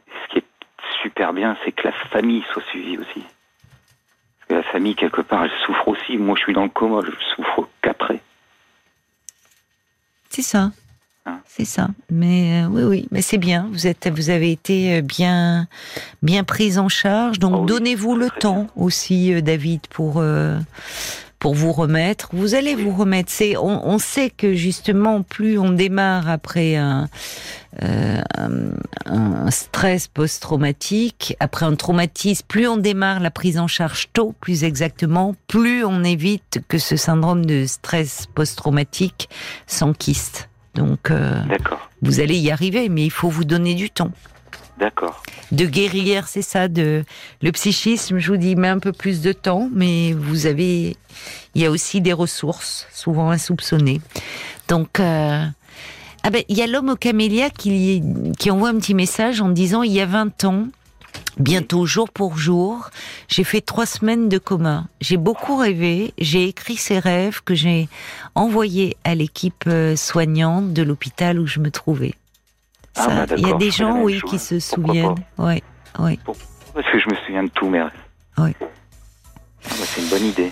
super 1.03 1.33
bien, 1.33 1.55
c'est 1.63 1.71
que 1.71 1.83
la 1.83 1.93
famille 2.09 2.43
soit 2.51 2.63
suivie 2.71 2.97
aussi. 2.97 3.21
Parce 3.21 4.49
que 4.49 4.53
la 4.55 4.63
famille, 4.63 4.95
quelque 4.95 5.21
part, 5.21 5.43
elle 5.43 5.51
souffre 5.65 5.89
aussi. 5.89 6.17
Moi, 6.17 6.35
je 6.37 6.43
suis 6.43 6.53
dans 6.53 6.63
le 6.63 6.69
coma, 6.69 7.01
je 7.05 7.11
souffre 7.35 7.69
qu'après. 7.81 8.19
C'est 10.29 10.41
ça. 10.41 10.71
Hein 11.25 11.39
C'est 11.45 11.65
ça. 11.65 11.89
Mais 12.09 12.63
euh, 12.63 12.67
oui, 12.67 12.83
oui, 12.83 13.07
mais 13.11 13.21
c'est 13.21 13.37
bien. 13.37 13.69
Vous 13.71 13.87
êtes, 13.87 14.09
vous 14.09 14.29
avez 14.29 14.51
été 14.51 14.97
euh, 14.97 15.01
bien, 15.01 15.67
bien 16.21 16.43
prise 16.43 16.79
en 16.79 16.89
charge. 16.89 17.39
Donc 17.39 17.53
Oh 17.55 17.59
oui, 17.61 17.67
donnez-vous 17.67 18.15
le 18.15 18.29
temps 18.29 18.67
aussi, 18.75 19.33
euh, 19.33 19.41
David, 19.41 19.87
pour 19.87 20.15
euh, 20.17 20.57
pour 21.43 21.55
vous 21.55 21.73
remettre. 21.73 22.29
Vous 22.31 22.55
allez 22.55 22.73
vous 22.73 22.95
remettre. 22.95 23.29
C'est, 23.29 23.57
on, 23.57 23.85
on 23.85 23.99
sait 23.99 24.29
que 24.29 24.53
justement, 24.53 25.23
plus 25.23 25.59
on 25.59 25.71
démarre 25.71 26.29
après 26.29 26.77
un 26.77 27.09
euh, 27.81 28.21
un, 29.05 29.51
stress 29.51 30.07
post-traumatique, 30.07 31.35
après 31.41 31.65
un 31.65 31.75
traumatisme, 31.75 32.45
plus 32.47 32.65
on 32.65 32.77
démarre 32.77 33.19
la 33.19 33.29
prise 33.29 33.59
en 33.59 33.67
charge 33.67 34.07
tôt, 34.13 34.33
plus 34.39 34.63
exactement, 34.63 35.35
plus 35.47 35.83
on 35.83 36.03
évite 36.03 36.61
que 36.69 36.77
ce 36.77 36.95
syndrome 36.95 37.45
de 37.45 37.65
stress 37.65 38.27
post-traumatique 38.33 39.27
s'enquiste. 39.67 40.49
Donc, 40.75 41.11
euh, 41.11 41.41
vous 42.01 42.21
allez 42.21 42.37
y 42.37 42.51
arriver, 42.51 42.87
mais 42.87 43.03
il 43.03 43.11
faut 43.11 43.29
vous 43.29 43.43
donner 43.43 43.73
du 43.73 43.89
temps. 43.89 44.11
D'accord. 44.83 45.23
De 45.51 45.65
guérir, 45.65 46.27
c'est 46.27 46.41
ça. 46.41 46.67
De 46.67 47.05
le 47.41 47.51
psychisme, 47.51 48.17
je 48.17 48.31
vous 48.31 48.37
dis, 48.37 48.55
met 48.55 48.67
un 48.67 48.79
peu 48.79 48.91
plus 48.91 49.21
de 49.21 49.31
temps, 49.31 49.69
mais 49.73 50.13
vous 50.13 50.45
avez, 50.45 50.97
il 51.55 51.61
y 51.61 51.65
a 51.65 51.71
aussi 51.71 52.01
des 52.01 52.13
ressources, 52.13 52.87
souvent 52.93 53.31
insoupçonnées. 53.31 54.01
Donc, 54.67 54.99
euh, 54.99 55.45
ah 56.23 56.29
ben, 56.29 56.43
il 56.49 56.57
y 56.57 56.61
a 56.61 56.67
l'homme 56.67 56.89
au 56.89 56.95
camélia 56.95 57.49
qui, 57.49 58.03
qui 58.37 58.51
envoie 58.51 58.69
un 58.69 58.77
petit 58.77 58.93
message 58.93 59.39
en 59.39 59.49
disant, 59.49 59.83
il 59.83 59.93
y 59.93 60.01
a 60.01 60.05
20 60.05 60.43
ans, 60.43 60.67
bientôt 61.37 61.85
jour 61.85 62.09
pour 62.09 62.37
jour, 62.37 62.89
j'ai 63.29 63.45
fait 63.45 63.61
trois 63.61 63.85
semaines 63.85 64.27
de 64.27 64.37
coma. 64.37 64.85
J'ai 64.99 65.17
beaucoup 65.17 65.55
rêvé, 65.55 66.13
j'ai 66.17 66.47
écrit 66.49 66.75
ces 66.75 66.99
rêves 66.99 67.41
que 67.43 67.55
j'ai 67.55 67.87
envoyés 68.35 68.97
à 69.05 69.15
l'équipe 69.15 69.63
euh, 69.67 69.95
soignante 69.95 70.73
de 70.73 70.83
l'hôpital 70.83 71.39
où 71.39 71.47
je 71.47 71.59
me 71.59 71.71
trouvais. 71.71 72.15
Ah, 72.95 73.25
bah, 73.27 73.35
il 73.37 73.47
y 73.47 73.51
a 73.51 73.55
des 73.57 73.71
gens, 73.71 74.01
oui, 74.01 74.19
chose. 74.19 74.29
qui 74.31 74.39
se 74.39 74.75
Pourquoi 74.75 74.93
souviennent. 74.93 75.15
Ouais, 75.37 75.63
ouais. 75.99 76.19
Parce 76.73 76.85
que 76.91 76.99
je 76.99 77.09
me 77.09 77.15
souviens 77.25 77.43
de 77.43 77.67
mes 77.67 77.81
rêves. 77.81 77.91
Oui. 78.37 78.51
Ah, 78.61 78.65
bah, 79.69 79.85
c'est 79.85 80.01
une 80.01 80.09
bonne 80.09 80.25
idée. 80.25 80.51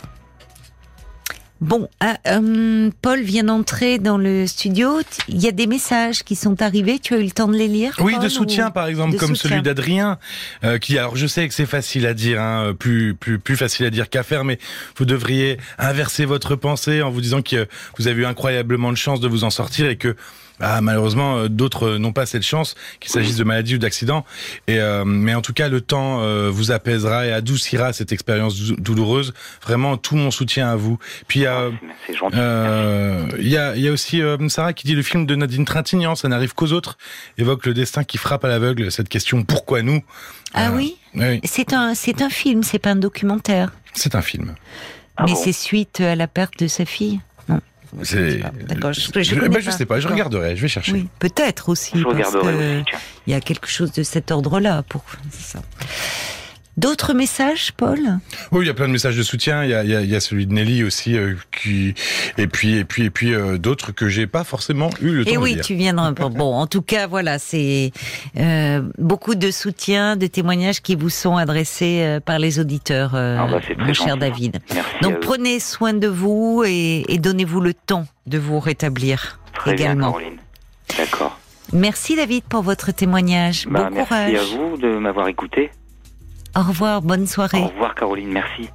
Bon, 1.59 1.87
ah, 1.99 2.17
euh, 2.27 2.89
Paul 3.03 3.21
vient 3.21 3.43
d'entrer 3.43 3.99
dans 3.99 4.17
le 4.17 4.47
studio. 4.47 5.01
Il 5.27 5.39
y 5.39 5.47
a 5.47 5.51
des 5.51 5.67
messages 5.67 6.23
qui 6.23 6.35
sont 6.35 6.59
arrivés. 6.63 6.97
Tu 6.97 7.13
as 7.13 7.17
eu 7.19 7.23
le 7.23 7.29
temps 7.29 7.47
de 7.47 7.53
les 7.55 7.67
lire 7.67 7.93
Oui, 7.99 8.13
Paul, 8.13 8.23
de 8.23 8.29
soutien, 8.29 8.69
ou- 8.69 8.71
par 8.71 8.87
exemple, 8.87 9.13
de 9.13 9.19
comme 9.19 9.35
soutien. 9.35 9.51
celui 9.51 9.61
d'Adrien, 9.61 10.17
euh, 10.63 10.79
qui, 10.79 10.97
alors 10.97 11.15
je 11.15 11.27
sais 11.27 11.47
que 11.47 11.53
c'est 11.53 11.67
facile 11.67 12.07
à 12.07 12.15
dire, 12.15 12.41
hein, 12.41 12.73
plus, 12.77 13.13
plus, 13.13 13.37
plus 13.37 13.55
facile 13.55 13.85
à 13.85 13.91
dire 13.91 14.09
qu'à 14.09 14.23
faire, 14.23 14.43
mais 14.43 14.57
vous 14.97 15.05
devriez 15.05 15.59
inverser 15.77 16.25
votre 16.25 16.55
pensée 16.55 17.03
en 17.03 17.11
vous 17.11 17.21
disant 17.21 17.43
que 17.43 17.67
vous 17.99 18.07
avez 18.07 18.23
eu 18.23 18.25
incroyablement 18.25 18.91
de 18.91 18.97
chance 18.97 19.19
de 19.19 19.27
vous 19.27 19.43
en 19.43 19.51
sortir 19.51 19.87
et 19.87 19.97
que 19.97 20.15
ah, 20.61 20.81
malheureusement 20.81 21.37
euh, 21.37 21.47
d'autres 21.49 21.97
n'ont 21.97 22.13
pas 22.13 22.25
cette 22.25 22.43
chance, 22.43 22.75
qu'il 22.99 23.11
s'agisse 23.11 23.35
de 23.37 23.43
maladie 23.43 23.75
ou 23.75 23.77
d'accident. 23.77 24.25
Et 24.67 24.79
euh, 24.79 25.03
mais 25.05 25.33
en 25.33 25.41
tout 25.41 25.53
cas, 25.53 25.67
le 25.67 25.81
temps 25.81 26.21
euh, 26.21 26.49
vous 26.51 26.71
apaisera 26.71 27.25
et 27.25 27.31
adoucira 27.33 27.93
cette 27.93 28.11
expérience 28.11 28.57
dou- 28.59 28.75
douloureuse. 28.77 29.33
Vraiment, 29.63 29.97
tout 29.97 30.15
mon 30.15 30.31
soutien 30.31 30.69
à 30.69 30.75
vous. 30.75 30.97
Puis 31.27 31.45
euh, 31.45 31.69
euh, 32.33 33.27
Il 33.39 33.47
y, 33.47 33.57
a, 33.57 33.75
il 33.75 33.81
y 33.81 33.87
a 33.87 33.91
aussi 33.91 34.21
euh, 34.21 34.37
Sarah 34.49 34.73
qui 34.73 34.85
dit 34.87 34.95
le 34.95 35.01
film 35.03 35.25
de 35.25 35.35
Nadine 35.35 35.65
Trintignant, 35.65 36.15
ça 36.15 36.27
n'arrive 36.27 36.53
qu'aux 36.53 36.71
autres, 36.71 36.97
évoque 37.37 37.65
le 37.65 37.73
destin 37.73 38.03
qui 38.03 38.17
frappe 38.17 38.43
à 38.45 38.47
l'aveugle, 38.47 38.91
cette 38.91 39.09
question 39.09 39.43
pourquoi 39.43 39.81
nous? 39.81 40.03
Ah 40.53 40.67
Euh, 40.69 40.75
oui? 40.75 40.95
Oui, 41.15 41.39
C'est 41.43 41.73
un, 41.73 41.93
c'est 41.95 42.21
un 42.21 42.29
film, 42.29 42.63
c'est 42.63 42.79
pas 42.79 42.91
un 42.91 42.95
documentaire. 42.95 43.71
c'est 43.93 44.15
un 44.15 44.21
film. 44.21 44.55
Ah 45.17 45.23
mais 45.25 45.33
bon? 45.33 45.41
c'est 45.43 45.51
suite 45.51 45.99
à 46.01 46.15
la 46.15 46.27
perte 46.27 46.57
de 46.59 46.67
sa 46.67 46.85
fille. 46.85 47.19
C'est. 48.03 48.39
D'accord, 48.67 48.93
je- 48.93 49.01
je 49.01 49.35
pas. 49.49 49.59
je 49.59 49.69
sais 49.71 49.85
pas, 49.85 49.99
je 49.99 50.07
regarderai, 50.07 50.55
je 50.55 50.61
vais 50.61 50.67
chercher. 50.67 50.93
Oui, 50.93 51.07
peut-être 51.19 51.69
aussi, 51.69 51.91
Je 51.95 52.03
parce 52.03 52.15
regarderai 52.15 52.41
que 52.53 52.57
aussi, 52.81 52.83
tiens. 52.89 52.99
il 53.27 53.33
y 53.33 53.35
a 53.35 53.41
quelque 53.41 53.67
chose 53.67 53.91
de 53.91 54.03
cet 54.03 54.31
ordre-là. 54.31 54.83
Pour 54.83 55.03
c'est 55.29 55.57
ça. 55.57 55.61
D'autres 56.77 57.13
messages, 57.13 57.73
Paul? 57.73 57.99
Oui, 58.51 58.63
il 58.63 58.67
y 58.67 58.69
a 58.69 58.73
plein 58.73 58.87
de 58.87 58.93
messages 58.93 59.17
de 59.17 59.23
soutien. 59.23 59.63
Il 59.65 59.69
y 59.71 59.73
a, 59.73 59.83
il 59.83 59.89
y 59.89 59.95
a, 59.95 60.01
il 60.01 60.09
y 60.09 60.15
a 60.15 60.19
celui 60.21 60.45
de 60.47 60.53
Nelly 60.53 60.83
aussi, 60.83 61.17
euh, 61.17 61.35
qui 61.51 61.93
et 62.37 62.47
puis 62.47 62.77
et 62.77 62.85
puis 62.85 63.03
et 63.03 63.09
puis 63.09 63.33
euh, 63.33 63.57
d'autres 63.57 63.91
que 63.91 64.07
j'ai 64.07 64.25
pas 64.25 64.43
forcément 64.45 64.89
eu 65.01 65.09
le 65.11 65.25
temps 65.25 65.31
Et 65.31 65.33
de 65.33 65.39
Eh 65.39 65.43
oui, 65.43 65.55
lire. 65.55 65.65
tu 65.65 65.75
viendras. 65.75 66.11
Bon, 66.11 66.29
bon, 66.29 66.55
en 66.55 66.67
tout 66.67 66.81
cas, 66.81 67.07
voilà, 67.07 67.39
c'est 67.39 67.91
euh, 68.37 68.81
beaucoup 68.97 69.35
de 69.35 69.51
soutien, 69.51 70.15
de 70.15 70.27
témoignages 70.27 70.81
qui 70.81 70.95
vous 70.95 71.09
sont 71.09 71.35
adressés 71.35 72.01
euh, 72.03 72.19
par 72.21 72.39
les 72.39 72.59
auditeurs, 72.59 73.15
euh, 73.15 73.37
Ah 73.39 73.47
bah, 73.51 73.59
mon 73.77 73.93
cher 73.93 74.07
gentil. 74.07 74.19
David. 74.19 74.59
Merci. 74.73 74.89
Donc 75.01 75.19
prenez 75.19 75.59
soin 75.59 75.93
de 75.93 76.07
vous 76.07 76.63
et, 76.65 77.03
et 77.13 77.17
donnez-vous 77.19 77.59
le 77.59 77.73
temps 77.73 78.05
de 78.27 78.37
vous 78.37 78.59
rétablir 78.61 79.39
Très 79.53 79.73
également. 79.73 80.11
Caroline. 80.13 80.37
D'accord. 80.97 81.37
merci 81.73 82.15
David 82.15 82.43
pour 82.45 82.61
votre 82.63 82.91
témoignage. 82.93 83.67
Bah, 83.69 83.89
bon 83.89 83.95
merci 83.95 84.07
courage. 84.07 84.35
à 84.35 84.43
vous 84.57 84.77
de 84.77 84.97
m'avoir 84.97 85.27
écouté. 85.27 85.69
Au 86.55 86.61
revoir, 86.63 87.01
bonne 87.01 87.27
soirée. 87.27 87.61
Au 87.61 87.67
revoir, 87.67 87.95
Caroline. 87.95 88.29
Merci. 88.31 88.69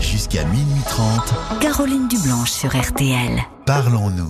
Jusqu'à 0.00 0.44
minuit 0.44 0.82
30, 0.88 1.60
Caroline 1.60 2.06
Dublanche 2.08 2.50
sur 2.50 2.70
RTL. 2.76 3.40
parlons-nous. 3.66 4.20